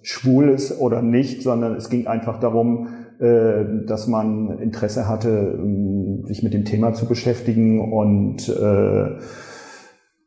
[0.02, 2.88] schwul ist oder nicht, sondern es ging einfach darum,
[3.20, 9.18] äh, dass man Interesse hatte, ähm, sich mit dem Thema zu beschäftigen und äh,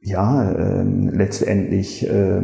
[0.01, 2.41] ja, äh, letztendlich äh,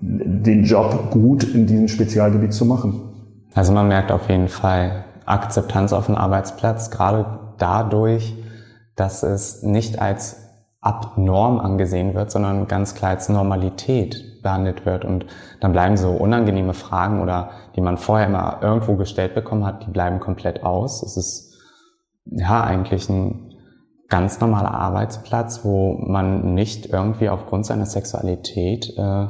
[0.00, 3.00] den Job gut in diesem Spezialgebiet zu machen.
[3.54, 7.26] Also man merkt auf jeden Fall Akzeptanz auf dem Arbeitsplatz, gerade
[7.58, 8.34] dadurch,
[8.96, 10.36] dass es nicht als
[10.80, 15.04] abnorm angesehen wird, sondern ganz klar als Normalität behandelt wird.
[15.04, 15.26] Und
[15.60, 19.90] dann bleiben so unangenehme Fragen oder die man vorher immer irgendwo gestellt bekommen hat, die
[19.90, 21.02] bleiben komplett aus.
[21.02, 21.58] Es ist
[22.24, 23.54] ja eigentlich ein
[24.08, 29.28] ganz normaler Arbeitsplatz, wo man nicht irgendwie aufgrund seiner Sexualität äh,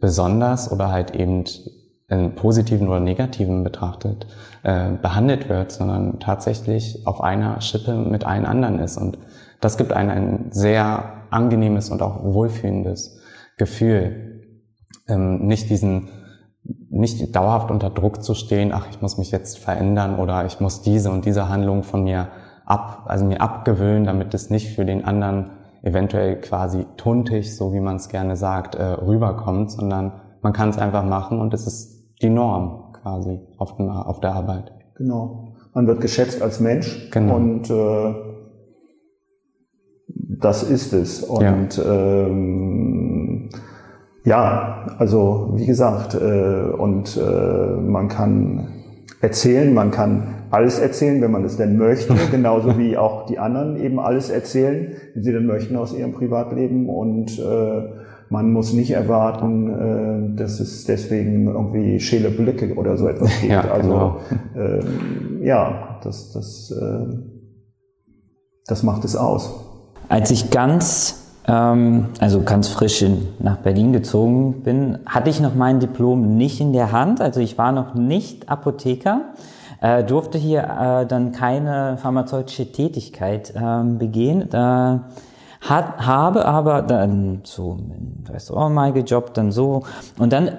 [0.00, 1.44] besonders oder halt eben
[2.08, 4.26] in positiven oder negativen betrachtet
[4.62, 8.96] äh, behandelt wird, sondern tatsächlich auf einer Schippe mit allen anderen ist.
[8.96, 9.18] Und
[9.60, 13.18] das gibt einem ein sehr angenehmes und auch wohlfühlendes
[13.56, 14.31] Gefühl,
[15.08, 16.08] ähm, nicht diesen
[16.90, 20.82] nicht dauerhaft unter Druck zu stehen, ach, ich muss mich jetzt verändern oder ich muss
[20.82, 22.28] diese und diese Handlung von mir
[22.64, 25.50] ab, also mir abgewöhnen, damit es nicht für den anderen
[25.82, 30.78] eventuell quasi tuntig, so wie man es gerne sagt, äh, rüberkommt, sondern man kann es
[30.78, 34.72] einfach machen und es ist die Norm quasi auf, dem, auf der Arbeit.
[34.94, 35.54] Genau.
[35.74, 37.36] Man wird geschätzt als Mensch genau.
[37.36, 38.14] und äh,
[40.40, 41.22] das ist es.
[41.22, 42.26] Und ja.
[42.26, 42.91] ähm,
[44.24, 48.68] ja, also wie gesagt, äh, und äh, man kann
[49.20, 53.76] erzählen, man kann alles erzählen, wenn man es denn möchte, genauso wie auch die anderen
[53.82, 57.82] eben alles erzählen, wenn sie denn möchten aus ihrem Privatleben und äh,
[58.28, 63.52] man muss nicht erwarten, äh, dass es deswegen irgendwie schäle Blicke oder so etwas gibt.
[63.52, 64.20] Ja, also genau.
[64.56, 67.14] äh, ja, das, das, äh,
[68.66, 69.68] das macht es aus.
[70.08, 75.54] Als ich ganz ähm, also ganz frisch in, nach Berlin gezogen bin, hatte ich noch
[75.54, 77.20] mein Diplom nicht in der Hand.
[77.20, 79.22] Also ich war noch nicht Apotheker,
[79.80, 84.52] äh, durfte hier äh, dann keine pharmazeutische Tätigkeit ähm, begehen.
[84.52, 84.98] Äh,
[85.60, 89.84] hat, habe aber dann so im Restaurant mal gejobbt, dann so.
[90.18, 90.52] Und dann äh,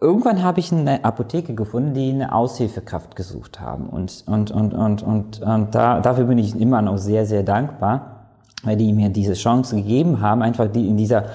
[0.00, 3.88] irgendwann habe ich eine Apotheke gefunden, die eine Aushilfekraft gesucht haben.
[3.88, 8.17] Und, und, und, und, und, und da, dafür bin ich immer noch sehr, sehr dankbar
[8.62, 11.26] weil die mir diese Chance gegeben haben, einfach die in dieser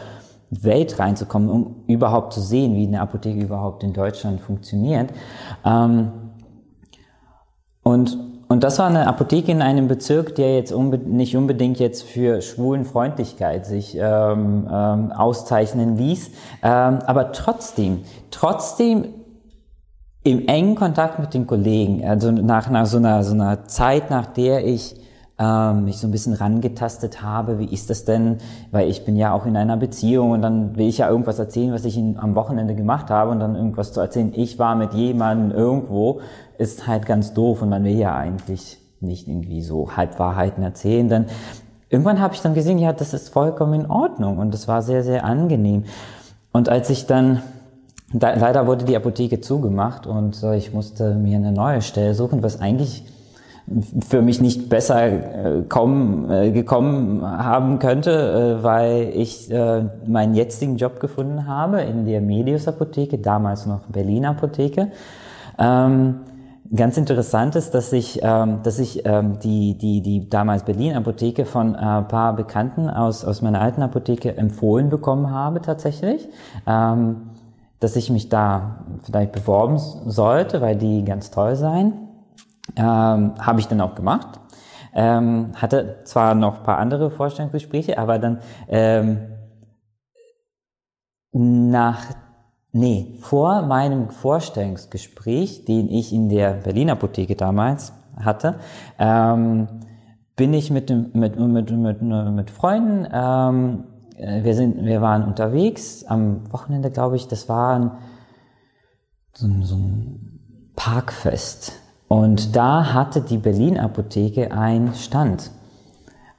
[0.61, 5.11] Welt reinzukommen, um überhaupt zu sehen, wie eine Apotheke überhaupt in Deutschland funktioniert.
[5.65, 6.11] Ähm,
[7.81, 12.03] und, und das war eine Apotheke in einem Bezirk, der jetzt unbe nicht unbedingt jetzt
[12.03, 16.31] für Schwulenfreundlichkeit sich ähm, ähm, auszeichnen ließ,
[16.61, 19.05] ähm, aber trotzdem, trotzdem
[20.23, 24.27] im engen Kontakt mit den Kollegen, also nach, nach so, einer, so einer Zeit, nach
[24.27, 24.95] der ich
[25.43, 28.37] ähm, mich so ein bisschen rangetastet habe, wie ist das denn,
[28.71, 31.73] weil ich bin ja auch in einer Beziehung und dann will ich ja irgendwas erzählen,
[31.73, 34.93] was ich in, am Wochenende gemacht habe und dann irgendwas zu erzählen, ich war mit
[34.93, 36.21] jemandem irgendwo,
[36.57, 41.25] ist halt ganz doof und man will ja eigentlich nicht irgendwie so Halbwahrheiten erzählen, dann
[41.89, 45.03] irgendwann habe ich dann gesehen, ja, das ist vollkommen in Ordnung und das war sehr,
[45.03, 45.83] sehr angenehm.
[46.53, 47.41] Und als ich dann
[48.13, 52.43] da, leider wurde die Apotheke zugemacht und äh, ich musste mir eine neue Stelle suchen,
[52.43, 53.03] was eigentlich
[54.07, 60.35] für mich nicht besser äh, kommen, äh, gekommen haben könnte, äh, weil ich äh, meinen
[60.35, 64.91] jetzigen Job gefunden habe in der Medius Apotheke, damals noch Berlin Apotheke.
[65.57, 66.15] Ähm,
[66.75, 71.45] ganz interessant ist, dass ich, ähm, dass ich ähm, die, die, die damals Berlin Apotheke
[71.45, 76.27] von äh, paar Bekannten aus, aus meiner alten Apotheke empfohlen bekommen habe tatsächlich.
[76.67, 77.29] Ähm,
[77.79, 82.12] dass ich mich da vielleicht beworben sollte, weil die ganz toll seien.
[82.75, 84.39] Ähm, Habe ich dann auch gemacht.
[84.95, 89.33] Ähm, hatte zwar noch ein paar andere Vorstellungsgespräche, aber dann ähm,
[91.31, 92.05] nach,
[92.71, 98.59] nee, vor meinem Vorstellungsgespräch, den ich in der Berliner Apotheke damals hatte,
[98.99, 99.67] ähm,
[100.35, 103.85] bin ich mit, mit, mit, mit, mit Freunden ähm,
[104.17, 107.99] äh, wir sind, wir waren unterwegs am Wochenende, glaube ich, das war
[109.33, 111.73] so, ein, so ein Parkfest.
[112.13, 115.49] Und da hatte die Berlin Apotheke einen Stand.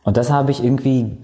[0.04, 1.18] Und das habe ich irgendwie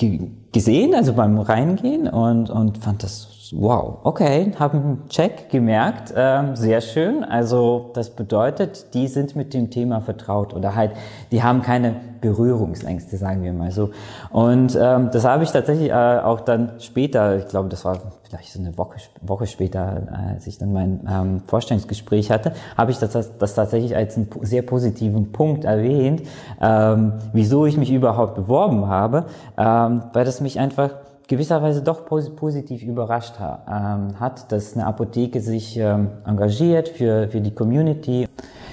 [0.50, 6.80] gesehen, also beim Reingehen und, und fand das wow, okay, haben Check gemerkt, ähm, sehr
[6.80, 7.24] schön.
[7.24, 10.92] Also das bedeutet, die sind mit dem Thema vertraut oder halt,
[11.32, 13.90] die haben keine Berührungsängste, sagen wir mal so.
[14.30, 18.52] Und ähm, das habe ich tatsächlich äh, auch dann später, ich glaube, das war vielleicht
[18.52, 20.02] so eine Woche, Woche später,
[20.34, 24.62] als ich dann mein ähm, Vorstellungsgespräch hatte, habe ich das, das tatsächlich als einen sehr
[24.62, 26.22] positiven Punkt erwähnt,
[26.60, 29.26] ähm, wieso ich mich überhaupt beworben habe,
[29.58, 30.90] ähm, weil das mich einfach
[31.30, 37.52] gewisserweise doch positiv überrascht ähm, hat, dass eine Apotheke sich ähm, engagiert für, für die
[37.52, 38.26] Community.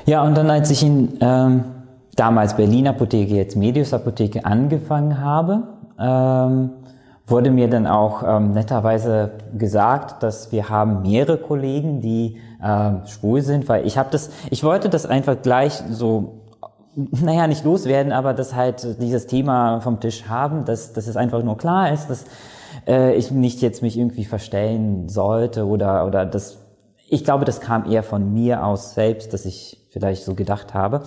[0.08, 1.66] Ja, und dann als ich in ähm,
[2.16, 5.68] damals Berlin Apotheke, jetzt Medius Apotheke angefangen habe,
[6.00, 6.72] ähm,
[7.28, 13.44] wurde mir dann auch ähm, netterweise gesagt, dass wir haben mehrere Kollegen, die ähm, schwul
[13.44, 16.37] sind, weil ich habe das, ich wollte das einfach gleich so
[16.98, 21.44] naja, nicht loswerden, aber dass halt dieses Thema vom Tisch haben, dass, dass es einfach
[21.44, 22.26] nur klar ist, dass
[22.88, 26.58] äh, ich nicht jetzt mich irgendwie verstellen sollte oder, oder das,
[27.08, 31.02] ich glaube, das kam eher von mir aus selbst, dass ich vielleicht so gedacht habe.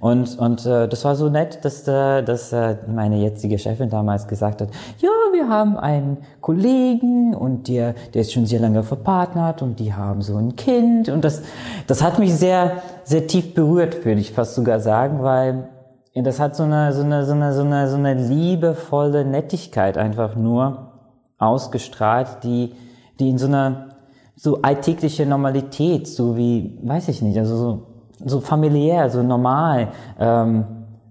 [0.00, 4.26] Und, und äh, das war so nett, dass, äh, dass äh, meine jetzige Chefin damals
[4.26, 4.68] gesagt hat,
[4.98, 9.92] ja, wir haben einen Kollegen und der, der ist schon sehr lange verpartnert und die
[9.94, 11.08] haben so ein Kind.
[11.08, 11.42] Und das,
[11.86, 15.68] das hat mich sehr, sehr tief berührt, würde ich fast sogar sagen, weil
[16.14, 20.36] das hat so eine, so eine, so eine, so eine, so eine liebevolle Nettigkeit einfach
[20.36, 20.92] nur
[21.38, 22.74] ausgestrahlt, die,
[23.18, 23.88] die in so einer
[24.36, 27.91] so alltägliche Normalität, so wie, weiß ich nicht, also so
[28.24, 29.88] so familiär, so normal.
[30.18, 30.64] Ähm,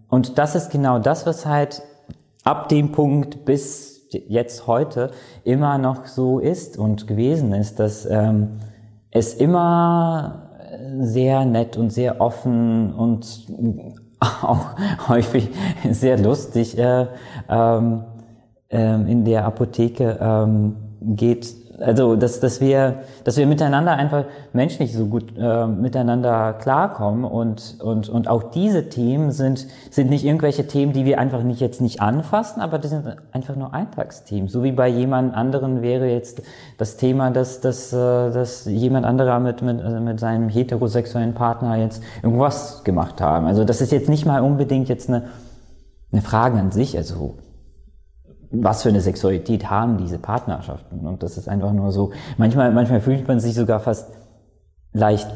[0.10, 1.82] und das ist genau das, was halt
[2.44, 5.12] ab dem Punkt bis jetzt heute
[5.44, 8.60] immer noch so ist und gewesen ist, dass ähm,
[9.10, 10.50] es immer
[11.00, 13.48] sehr nett und sehr offen und
[14.20, 14.76] auch
[15.08, 15.50] häufig
[15.90, 17.08] sehr lustig äh,
[17.50, 18.04] ähm,
[18.70, 24.94] äh, in der Apotheke ähm, geht also dass, dass wir, dass wir miteinander einfach menschlich
[24.94, 30.68] so gut äh, miteinander klarkommen und, und, und auch diese Themen sind, sind nicht irgendwelche
[30.68, 34.48] Themen, die wir einfach nicht jetzt nicht anfassen, aber das sind einfach nur Alltagsthemen.
[34.48, 36.42] So wie bei jemand anderen wäre jetzt
[36.78, 41.76] das Thema, dass, dass, äh, dass jemand anderer mit, mit, also mit seinem heterosexuellen Partner
[41.78, 43.46] jetzt irgendwas gemacht haben.
[43.48, 45.24] Also das ist jetzt nicht mal unbedingt jetzt eine,
[46.12, 47.36] eine Frage an sich, also
[48.52, 51.08] was für eine Sexualität haben diese Partnerschaften.
[51.08, 54.10] Und das ist einfach nur so, manchmal, manchmal fühlt man sich sogar fast
[54.94, 55.30] leicht,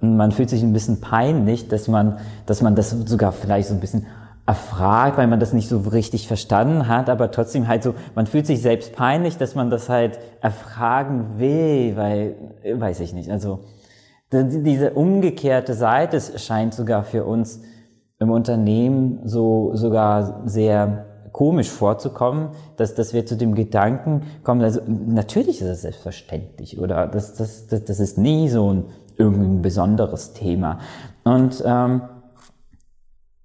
[0.00, 3.80] man fühlt sich ein bisschen peinlich, dass man, dass man das sogar vielleicht so ein
[3.80, 4.06] bisschen
[4.46, 8.46] erfragt, weil man das nicht so richtig verstanden hat, aber trotzdem halt so, man fühlt
[8.46, 12.34] sich selbst peinlich, dass man das halt erfragen will, weil,
[12.74, 13.60] weiß ich nicht, also
[14.32, 17.60] diese umgekehrte Seite scheint sogar für uns
[18.18, 24.80] im Unternehmen so sogar sehr komisch vorzukommen, dass, dass wir zu dem Gedanken kommen, also
[24.86, 28.84] natürlich ist es selbstverständlich oder das, das, das, das ist nie so ein
[29.16, 30.78] irgendein besonderes Thema.
[31.24, 32.02] Und ähm,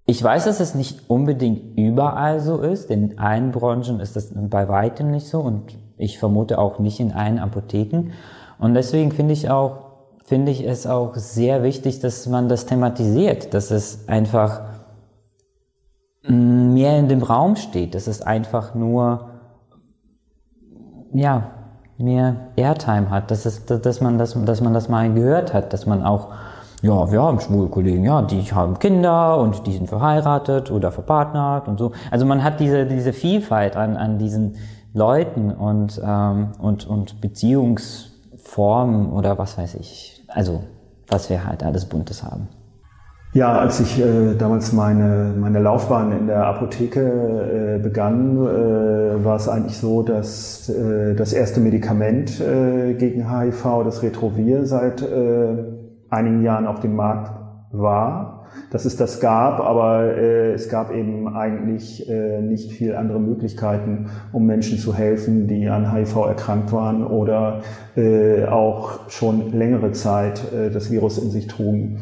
[0.05, 2.89] ich weiß, dass es nicht unbedingt überall so ist.
[2.89, 7.11] In allen Branchen ist das bei weitem nicht so und ich vermute auch nicht in
[7.11, 8.11] allen Apotheken.
[8.57, 9.79] Und deswegen finde ich auch,
[10.23, 14.76] finde ich es auch sehr wichtig, dass man das thematisiert, dass es einfach
[16.29, 17.95] mehr in dem Raum steht.
[17.95, 19.29] Das ist einfach nur,
[21.13, 21.51] ja,
[21.97, 25.85] mehr Airtime hat, dass, es, dass, man das, dass man das mal gehört hat, dass
[25.85, 26.29] man auch,
[26.81, 31.67] ja, wir haben schwule Kollegen, ja, die haben Kinder und die sind verheiratet oder verpartnert
[31.67, 31.91] und so.
[32.11, 34.57] Also man hat diese, diese Vielfalt an, an diesen
[34.93, 40.23] Leuten und, ähm, und, und Beziehungsformen oder was weiß ich.
[40.27, 40.63] Also,
[41.07, 42.47] was wir halt alles Buntes haben.
[43.37, 49.35] Ja, als ich äh, damals meine, meine Laufbahn in der Apotheke äh, begann, äh, war
[49.35, 55.49] es eigentlich so, dass äh, das erste Medikament äh, gegen HIV, das Retrovir, seit äh,
[56.09, 57.29] einigen Jahren auf dem Markt
[57.71, 58.47] war.
[58.71, 64.07] Dass es das gab, aber äh, es gab eben eigentlich äh, nicht viel andere Möglichkeiten,
[64.31, 67.61] um Menschen zu helfen, die an HIV erkrankt waren oder
[67.95, 71.99] äh, auch schon längere Zeit äh, das Virus in sich trugen.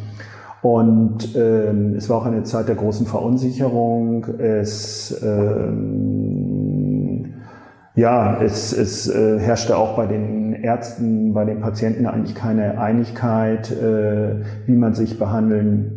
[0.62, 4.26] Und ähm, es war auch eine Zeit der großen Verunsicherung.
[4.40, 6.56] Es, ähm,
[7.96, 13.72] ja, es, es äh, herrschte auch bei den Ärzten, bei den Patienten eigentlich keine Einigkeit,
[13.72, 15.96] äh, wie man sich behandeln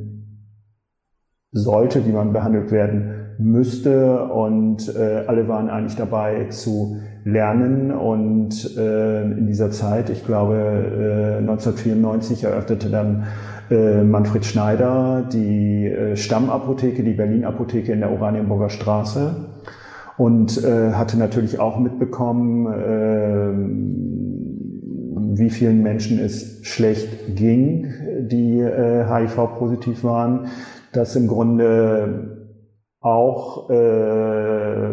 [1.50, 4.24] sollte, wie man behandelt werden müsste.
[4.24, 7.90] Und äh, alle waren eigentlich dabei zu lernen.
[7.90, 13.24] Und äh, in dieser Zeit, ich glaube, äh, 1994 eröffnete dann
[13.70, 19.34] äh, Manfred Schneider, die äh, Stammapotheke, die Berlin-Apotheke in der Oranienburger Straße.
[20.16, 23.52] Und äh, hatte natürlich auch mitbekommen, äh,
[25.38, 27.86] wie vielen Menschen es schlecht ging,
[28.28, 30.46] die HIV-positiv waren,
[30.92, 32.38] dass im Grunde
[33.00, 34.88] auch äh,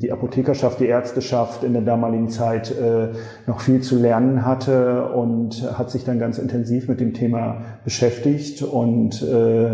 [0.00, 3.08] die Apothekerschaft, die Ärzteschaft in der damaligen Zeit äh,
[3.46, 8.62] noch viel zu lernen hatte und hat sich dann ganz intensiv mit dem Thema beschäftigt
[8.62, 9.70] und äh,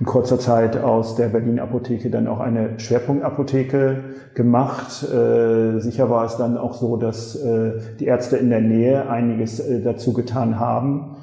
[0.00, 4.02] in kurzer Zeit aus der Berlin Apotheke dann auch eine Schwerpunktapotheke
[4.34, 5.04] gemacht.
[5.04, 9.60] Äh, sicher war es dann auch so, dass äh, die Ärzte in der Nähe einiges
[9.60, 11.16] äh, dazu getan haben.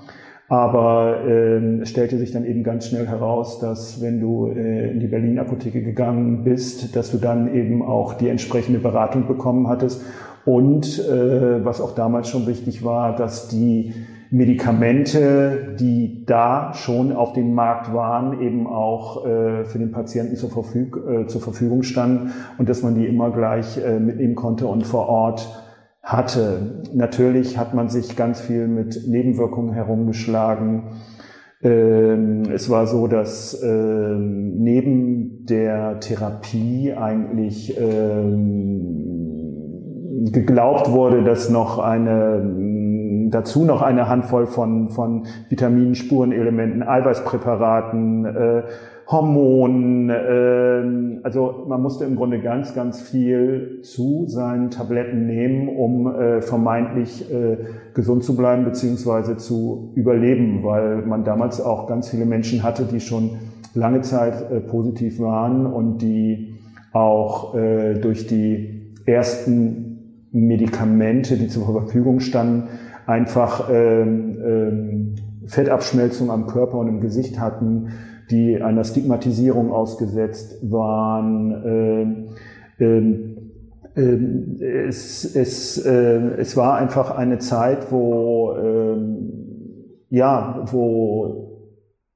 [0.49, 4.99] Aber äh, es stellte sich dann eben ganz schnell heraus, dass wenn du äh, in
[4.99, 10.01] die Berlin-Apotheke gegangen bist, dass du dann eben auch die entsprechende Beratung bekommen hattest.
[10.45, 13.93] Und äh, was auch damals schon wichtig war, dass die
[14.31, 20.49] Medikamente, die da schon auf dem Markt waren, eben auch äh, für den Patienten zur,
[20.49, 24.85] Verfüg äh, zur Verfügung standen und dass man die immer gleich äh, mitnehmen konnte und
[24.85, 25.68] vor Ort
[26.11, 26.81] hatte.
[26.93, 30.83] Natürlich hat man sich ganz viel mit Nebenwirkungen herumgeschlagen.
[31.61, 39.05] Ähm, es war so, dass ähm, neben der Therapie eigentlich ähm,
[40.31, 42.69] geglaubt wurde, dass noch eine
[43.29, 48.63] dazu noch eine Handvoll von, von Vitaminen, Spurenelementen, Eiweißpräparaten, äh,
[49.09, 50.09] Hormonen.
[50.09, 56.41] Äh, also man musste im Grunde ganz, ganz viel zu seinen Tabletten nehmen, um äh,
[56.41, 57.57] vermeintlich äh,
[57.93, 62.99] gesund zu bleiben beziehungsweise zu überleben, weil man damals auch ganz viele Menschen hatte, die
[62.99, 63.31] schon
[63.73, 66.55] lange Zeit äh, positiv waren und die
[66.93, 72.69] auch äh, durch die ersten Medikamente, die zur Verfügung standen,
[73.07, 75.15] einfach ähm, ähm,
[75.47, 77.87] Fettabschmelzung am Körper und im Gesicht hatten,
[78.29, 82.27] die einer Stigmatisierung ausgesetzt waren.
[82.79, 83.29] Äh, äh,
[84.87, 89.29] es, es, äh, es war einfach eine Zeit, wo, ähm,
[90.09, 91.49] ja, wo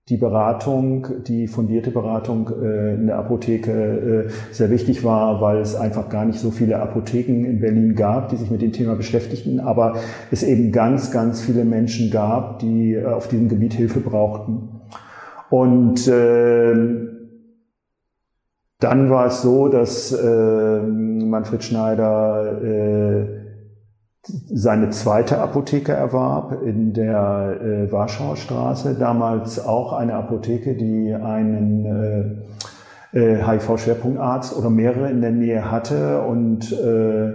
[0.09, 5.76] die Beratung, die fundierte Beratung äh, in der Apotheke äh, sehr wichtig war, weil es
[5.76, 9.61] einfach gar nicht so viele Apotheken in Berlin gab, die sich mit dem Thema beschäftigten,
[9.61, 9.95] aber
[10.30, 14.72] es eben ganz, ganz viele Menschen gab, die äh, auf diesem Gebiet Hilfe brauchten.
[15.49, 16.73] Und äh,
[18.79, 23.43] dann war es so, dass äh, Manfred Schneider äh,
[24.25, 32.43] seine zweite Apotheke erwarb in der äh, Warschauer Straße, damals auch eine Apotheke, die einen
[33.13, 36.21] äh, äh, HIV-Schwerpunktarzt oder mehrere in der Nähe hatte.
[36.21, 37.33] Und äh,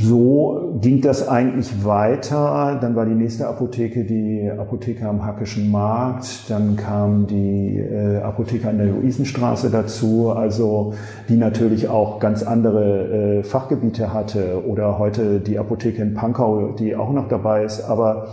[0.00, 2.78] so ging das eigentlich weiter.
[2.80, 6.48] Dann war die nächste Apotheke die Apotheke am Hackischen Markt.
[6.48, 10.94] Dann kam die äh, Apotheke an der Luisenstraße dazu, also
[11.28, 14.62] die natürlich auch ganz andere äh, Fachgebiete hatte.
[14.64, 17.82] Oder heute die Apotheke in Pankau, die auch noch dabei ist.
[17.82, 18.28] Aber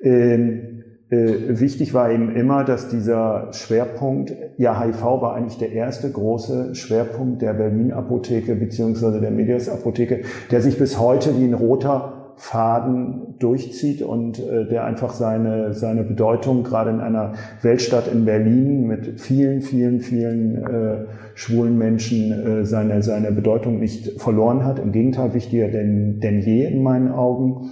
[0.00, 0.71] äh,
[1.12, 6.74] äh, wichtig war eben immer, dass dieser Schwerpunkt, ja, HIV war eigentlich der erste große
[6.74, 14.00] Schwerpunkt der Berlin-Apotheke beziehungsweise der Medias-Apotheke, der sich bis heute wie ein roter Faden durchzieht
[14.00, 19.60] und äh, der einfach seine, seine Bedeutung gerade in einer Weltstadt in Berlin mit vielen,
[19.60, 21.04] vielen, vielen äh,
[21.34, 24.78] schwulen Menschen äh, seine, seine Bedeutung nicht verloren hat.
[24.78, 27.70] Im Gegenteil, wichtiger denn, denn je in meinen Augen.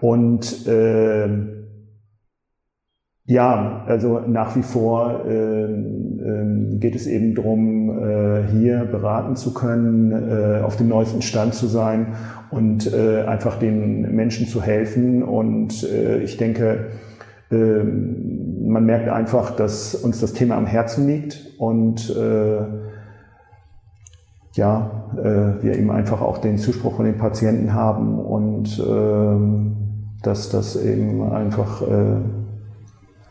[0.00, 1.59] Und äh,
[3.30, 9.54] ja, also nach wie vor äh, äh, geht es eben darum, äh, hier beraten zu
[9.54, 12.08] können, äh, auf dem neuesten Stand zu sein
[12.50, 15.22] und äh, einfach den Menschen zu helfen.
[15.22, 16.88] Und äh, ich denke,
[17.52, 22.62] äh, man merkt einfach, dass uns das Thema am Herzen liegt und äh,
[24.54, 30.50] ja, äh, wir eben einfach auch den Zuspruch von den Patienten haben und äh, dass
[30.50, 31.82] das eben einfach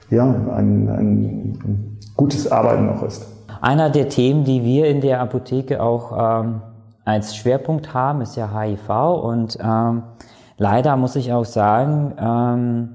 [0.09, 3.25] ja, ein, ein gutes Arbeiten noch ist.
[3.61, 6.61] Einer der Themen, die wir in der Apotheke auch ähm,
[7.05, 8.89] als Schwerpunkt haben, ist ja HIV
[9.23, 10.03] und ähm,
[10.57, 12.89] leider muss ich auch sagen, ähm,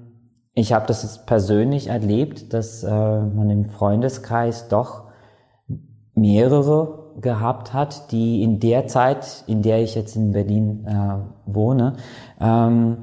[0.54, 5.04] ich habe das persönlich erlebt, dass äh, man im Freundeskreis doch
[6.14, 11.94] mehrere gehabt hat, die in der Zeit, in der ich jetzt in Berlin äh, wohne,
[12.40, 12.98] ähm,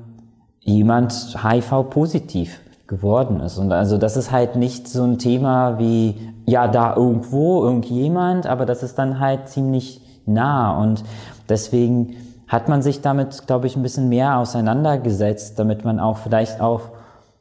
[0.60, 2.60] jemand HIV-positiv
[2.92, 3.58] geworden ist.
[3.58, 8.66] Und also das ist halt nicht so ein Thema wie, ja, da irgendwo, irgendjemand, aber
[8.66, 10.78] das ist dann halt ziemlich nah.
[10.80, 11.04] Und
[11.50, 12.18] deswegen
[12.48, 16.82] hat man sich damit, glaube ich, ein bisschen mehr auseinandergesetzt, damit man auch vielleicht auch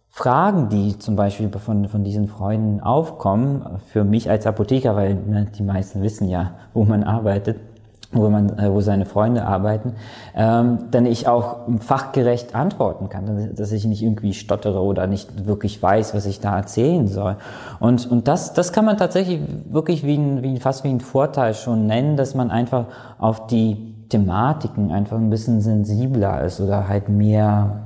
[0.08, 5.48] Fragen, die zum Beispiel von, von diesen Freunden aufkommen, für mich als Apotheker, weil ne,
[5.56, 7.58] die meisten wissen ja, wo man arbeitet,
[8.12, 9.94] wo man, äh, wo seine Freunde arbeiten,
[10.34, 15.80] ähm, dann ich auch fachgerecht antworten kann, dass ich nicht irgendwie stottere oder nicht wirklich
[15.80, 17.36] weiß, was ich da erzählen soll.
[17.78, 19.40] Und, und das, das kann man tatsächlich
[19.70, 22.86] wirklich wie ein, wie, fast wie ein Vorteil schon nennen, dass man einfach
[23.18, 27.82] auf die Thematiken einfach ein bisschen sensibler ist oder halt mehr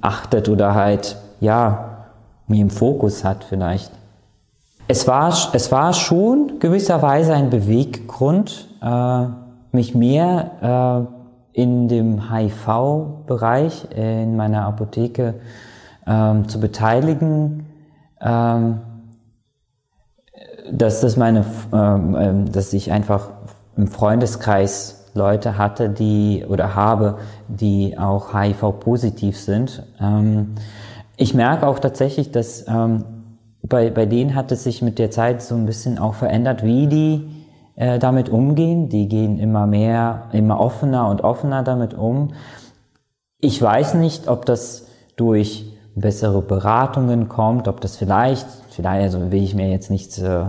[0.00, 2.06] achtet oder halt, ja,
[2.46, 3.90] mir im Fokus hat vielleicht.
[4.88, 9.26] Es war, es war schon gewisserweise ein Beweggrund, äh,
[9.70, 11.08] mich mehr
[11.54, 15.34] äh, in dem HIV-Bereich äh, in meiner Apotheke
[16.06, 17.66] ähm, zu beteiligen,
[18.20, 18.80] ähm,
[20.70, 23.28] dass das meine, ähm, dass ich einfach
[23.76, 29.82] im Freundeskreis Leute hatte, die oder habe, die auch HIV-positiv sind.
[31.18, 32.64] Ich merke auch tatsächlich, dass
[33.62, 36.86] bei, bei denen hat es sich mit der Zeit so ein bisschen auch verändert, wie
[36.86, 37.28] die
[37.76, 38.88] äh, damit umgehen.
[38.88, 42.32] Die gehen immer mehr, immer offener und offener damit um.
[43.38, 44.86] Ich weiß nicht, ob das
[45.16, 50.44] durch bessere Beratungen kommt, ob das vielleicht, vielleicht, also will ich mir jetzt nichts äh,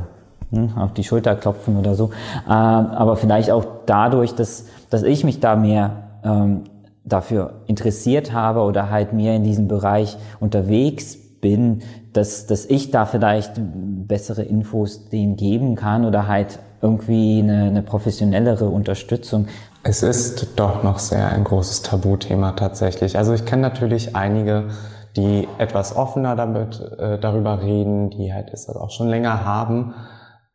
[0.51, 2.11] hm, auf die Schulter klopfen oder so,
[2.47, 6.61] äh, aber vielleicht auch dadurch, dass, dass ich mich da mehr ähm,
[7.03, 11.81] dafür interessiert habe oder halt mehr in diesem Bereich unterwegs bin,
[12.13, 17.81] dass, dass ich da vielleicht bessere Infos denen geben kann oder halt irgendwie eine, eine
[17.81, 19.47] professionellere Unterstützung.
[19.83, 23.17] Es ist doch noch sehr ein großes Tabuthema tatsächlich.
[23.17, 24.69] Also ich kenne natürlich einige,
[25.15, 29.93] die etwas offener damit, äh, darüber reden, die halt es auch schon länger haben.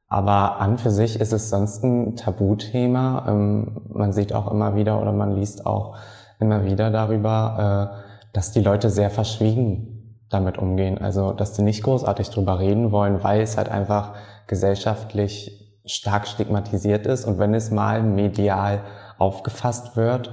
[0.09, 3.27] Aber an für sich ist es sonst ein Tabuthema.
[3.29, 5.97] Ähm, man sieht auch immer wieder oder man liest auch
[6.41, 9.88] immer wieder darüber, äh, dass die Leute sehr verschwiegen
[10.31, 10.99] damit umgehen.
[10.99, 14.15] Also, dass sie nicht großartig drüber reden wollen, weil es halt einfach
[14.47, 18.83] gesellschaftlich stark stigmatisiert ist und wenn es mal medial
[19.19, 20.31] aufgefasst wird,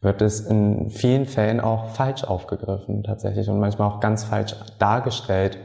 [0.00, 5.58] wird es in vielen Fällen auch falsch aufgegriffen tatsächlich und manchmal auch ganz falsch dargestellt,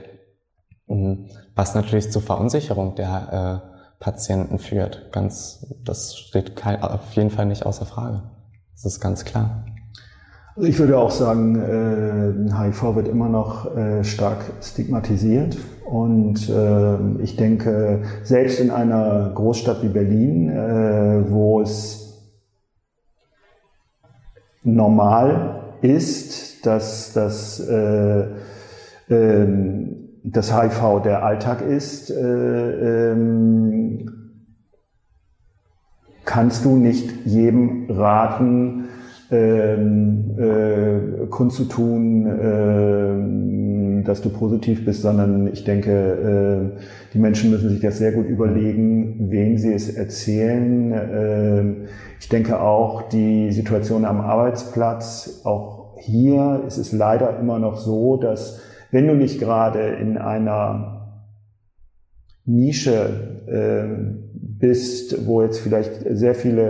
[0.88, 1.30] mhm.
[1.56, 5.12] was natürlich zur Verunsicherung der äh, Patienten führt.
[5.12, 8.24] Ganz, das steht kein, auf jeden Fall nicht außer Frage.
[8.74, 9.66] Das ist ganz klar.
[10.60, 15.58] Also ich würde auch sagen, äh, HIV wird immer noch äh, stark stigmatisiert.
[15.86, 22.30] Und äh, ich denke, selbst in einer Großstadt wie Berlin, äh, wo es
[24.62, 28.26] normal ist, dass, dass äh,
[29.08, 29.48] äh,
[30.26, 34.12] das HIV der Alltag ist, äh, ähm,
[36.26, 38.89] kannst du nicht jedem raten,
[39.32, 42.26] ähm, äh, kundzutun,
[44.02, 46.80] äh, dass du positiv bist, sondern ich denke, äh,
[47.14, 50.92] die Menschen müssen sich das sehr gut überlegen, wem sie es erzählen.
[50.92, 51.64] Äh,
[52.20, 58.18] ich denke auch die Situation am Arbeitsplatz, auch hier ist es leider immer noch so,
[58.18, 58.62] dass
[58.92, 60.96] wenn du nicht gerade in einer
[62.46, 63.10] Nische
[63.48, 64.29] äh,
[64.60, 66.64] bist, wo jetzt vielleicht sehr viele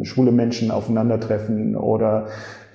[0.00, 2.26] äh, schwule Menschen aufeinandertreffen oder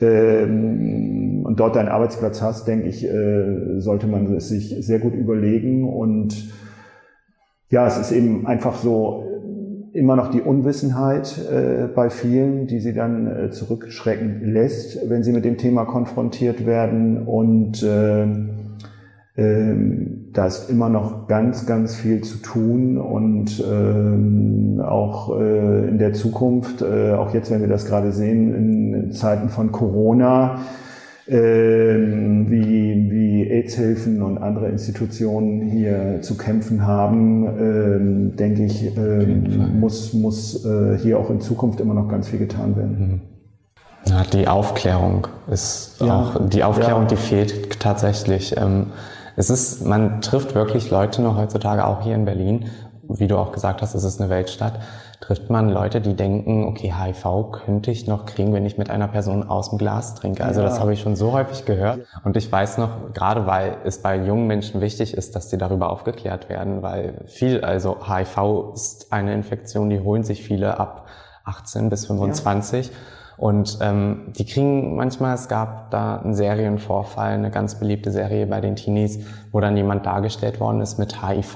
[0.02, 5.14] ähm, und dort deinen Arbeitsplatz hast, denke ich, äh, sollte man es sich sehr gut
[5.14, 5.88] überlegen.
[5.88, 6.50] Und
[7.70, 9.26] ja, es ist eben einfach so
[9.94, 15.32] immer noch die Unwissenheit äh, bei vielen, die sie dann äh, zurückschrecken lässt, wenn sie
[15.32, 17.26] mit dem Thema konfrontiert werden.
[17.26, 18.28] Und äh,
[19.40, 25.98] ähm, da ist immer noch ganz, ganz viel zu tun und ähm, auch äh, in
[25.98, 30.60] der Zukunft, äh, auch jetzt, wenn wir das gerade sehen, in Zeiten von Corona,
[31.26, 37.46] äh, wie, wie AIDS-Hilfen und andere Institutionen hier zu kämpfen haben,
[38.34, 39.26] äh, denke ich, äh,
[39.80, 42.98] muss, muss äh, hier auch in Zukunft immer noch ganz viel getan werden.
[43.00, 43.22] Mhm.
[44.06, 46.22] Ja, die Aufklärung ist ja.
[46.22, 47.08] auch, die Aufklärung, ja.
[47.10, 48.56] die fehlt tatsächlich.
[48.58, 48.88] Ähm,
[49.40, 52.66] es ist, man trifft wirklich Leute noch heutzutage, auch hier in Berlin,
[53.08, 54.82] wie du auch gesagt hast, es ist eine Weltstadt,
[55.22, 59.08] trifft man Leute, die denken, okay, HIV könnte ich noch kriegen, wenn ich mit einer
[59.08, 60.44] Person aus dem Glas trinke.
[60.44, 60.68] Also ja.
[60.68, 62.02] das habe ich schon so häufig gehört.
[62.26, 65.90] Und ich weiß noch, gerade weil es bei jungen Menschen wichtig ist, dass die darüber
[65.90, 71.08] aufgeklärt werden, weil viel, also HIV ist eine Infektion, die holen sich viele ab
[71.46, 72.88] 18 bis 25.
[72.88, 72.94] Ja.
[73.40, 78.60] Und ähm, die kriegen manchmal, es gab da einen Serienvorfall, eine ganz beliebte Serie bei
[78.60, 81.56] den Teenies, wo dann jemand dargestellt worden ist mit HIV.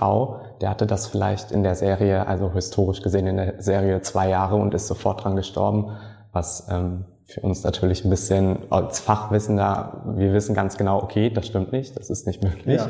[0.62, 4.56] Der hatte das vielleicht in der Serie, also historisch gesehen in der Serie zwei Jahre
[4.56, 5.92] und ist sofort dran gestorben,
[6.32, 11.48] was ähm, für uns natürlich ein bisschen als Fachwissender, wir wissen ganz genau, okay, das
[11.48, 12.80] stimmt nicht, das ist nicht möglich.
[12.80, 12.88] Ja.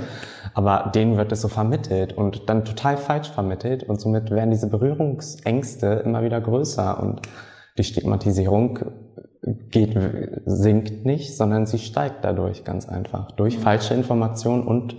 [0.53, 4.67] Aber denen wird es so vermittelt und dann total falsch vermittelt und somit werden diese
[4.67, 7.21] Berührungsängste immer wieder größer und
[7.77, 8.79] die Stigmatisierung
[9.41, 9.97] geht,
[10.45, 13.31] sinkt nicht, sondern sie steigt dadurch ganz einfach.
[13.31, 14.97] Durch falsche Informationen und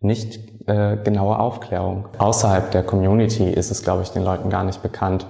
[0.00, 2.08] nicht äh, genaue Aufklärung.
[2.18, 5.26] Außerhalb der Community ist es, glaube ich, den Leuten gar nicht bekannt,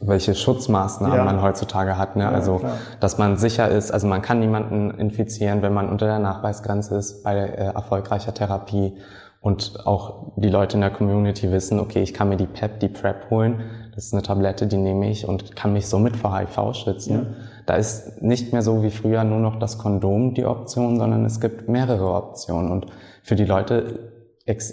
[0.00, 1.24] welche Schutzmaßnahmen ja.
[1.24, 2.16] man heutzutage hat.
[2.16, 2.24] Ne?
[2.24, 2.78] Ja, also, klar.
[3.00, 7.22] dass man sicher ist, also man kann niemanden infizieren, wenn man unter der Nachweisgrenze ist
[7.22, 8.98] bei äh, erfolgreicher Therapie
[9.40, 12.88] und auch die Leute in der Community wissen, okay, ich kann mir die PEP, die
[12.88, 13.62] PrEP holen,
[13.98, 17.12] das ist eine Tablette, die nehme ich und kann mich somit vor HIV schützen.
[17.14, 17.26] Ja.
[17.66, 21.40] Da ist nicht mehr so wie früher nur noch das Kondom die Option, sondern es
[21.40, 22.86] gibt mehrere Optionen und
[23.24, 24.12] für die Leute,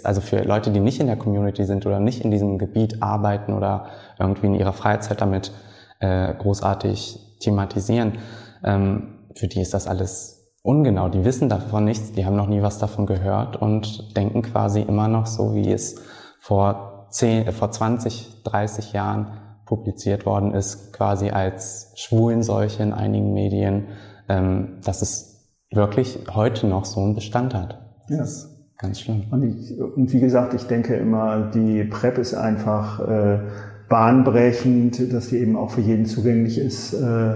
[0.04, 3.52] also für Leute, die nicht in der Community sind oder nicht in diesem Gebiet arbeiten
[3.52, 5.50] oder irgendwie in ihrer Freizeit damit
[5.98, 8.18] äh, großartig thematisieren,
[8.62, 11.08] ähm, für die ist das alles ungenau.
[11.08, 15.08] Die wissen davon nichts, die haben noch nie was davon gehört und denken quasi immer
[15.08, 16.00] noch so, wie es
[16.38, 19.28] vor, 10, äh, vor 20, 30 Jahren
[19.64, 23.88] publiziert worden ist, quasi als Schwulenseuche in einigen Medien,
[24.28, 27.80] ähm, dass es wirklich heute noch so einen Bestand hat.
[28.08, 28.22] Das ja.
[28.22, 28.48] ist
[28.78, 29.24] ganz schlimm.
[29.30, 33.40] Und, ich, und, wie gesagt, ich denke immer, die PrEP ist einfach äh,
[33.88, 36.94] bahnbrechend, dass die eben auch für jeden zugänglich ist.
[36.94, 37.34] Äh,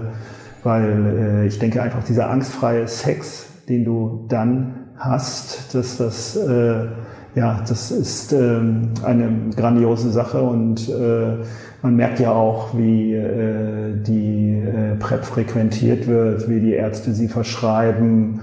[0.63, 6.87] weil äh, ich denke einfach dieser angstfreie Sex, den du dann hast, dass das äh,
[7.35, 11.37] ja, das ist ähm, eine grandiose Sache und äh,
[11.81, 17.27] man merkt ja auch, wie äh, die äh, PrEP frequentiert wird, wie die Ärzte sie
[17.27, 18.41] verschreiben.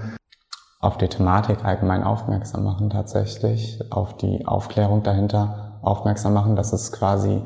[0.79, 6.55] Auf die Thematik allgemein aufmerksam machen tatsächlich, auf die Aufklärung dahinter aufmerksam machen.
[6.55, 7.43] Das ist quasi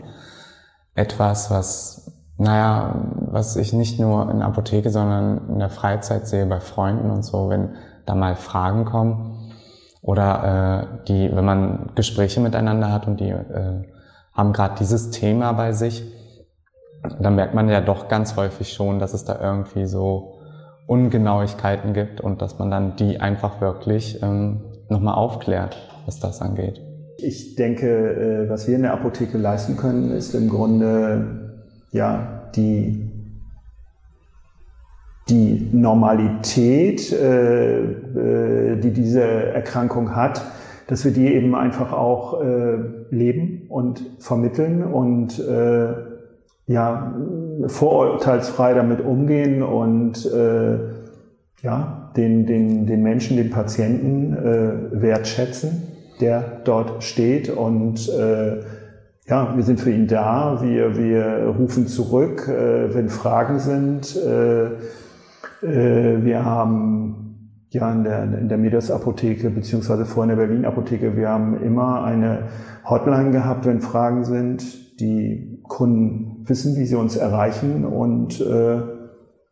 [0.96, 2.96] etwas, was naja,
[3.32, 7.50] was ich nicht nur in Apotheke, sondern in der Freizeit sehe bei Freunden und so,
[7.50, 7.76] wenn
[8.06, 9.33] da mal Fragen kommen
[10.04, 13.82] oder äh, die, wenn man Gespräche miteinander hat und die äh,
[14.34, 16.04] haben gerade dieses Thema bei sich,
[17.20, 20.39] dann merkt man ja doch ganz häufig schon, dass es da irgendwie so
[20.88, 26.82] Ungenauigkeiten gibt und dass man dann die einfach wirklich ähm, nochmal aufklärt, was das angeht.
[27.18, 31.54] Ich denke, äh, was wir in der Apotheke leisten können, ist im Grunde
[31.91, 33.10] ja, die,
[35.30, 40.43] die Normalität, äh, äh, die diese Erkrankung hat,
[40.88, 42.78] dass wir die eben einfach auch äh,
[43.09, 45.93] leben und vermitteln und äh,
[46.67, 47.13] ja,
[47.67, 50.78] vorurteilsfrei damit umgehen und äh,
[51.61, 55.84] ja, den, den, den Menschen, den Patienten äh, wertschätzen,
[56.19, 58.57] der dort steht und äh,
[59.26, 64.17] ja, wir sind für ihn da, wir, wir rufen zurück, äh, wenn Fragen sind.
[64.17, 64.71] Äh,
[65.64, 67.24] wir haben
[67.70, 71.61] ja in der, in der Medias Apotheke beziehungsweise vor in der Berlin Apotheke, wir haben
[71.64, 72.49] immer eine
[72.88, 74.99] Hotline gehabt, wenn Fragen sind.
[74.99, 78.76] Die Kunden wissen, wie sie uns erreichen und äh,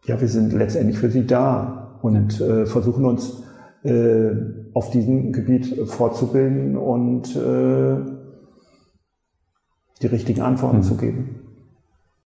[0.05, 3.43] ja, wir sind letztendlich für sie da und äh, versuchen uns
[3.84, 4.32] äh,
[4.74, 7.97] auf diesem Gebiet fortzubilden und äh,
[10.01, 10.84] die richtigen Antworten mhm.
[10.84, 11.41] zu geben.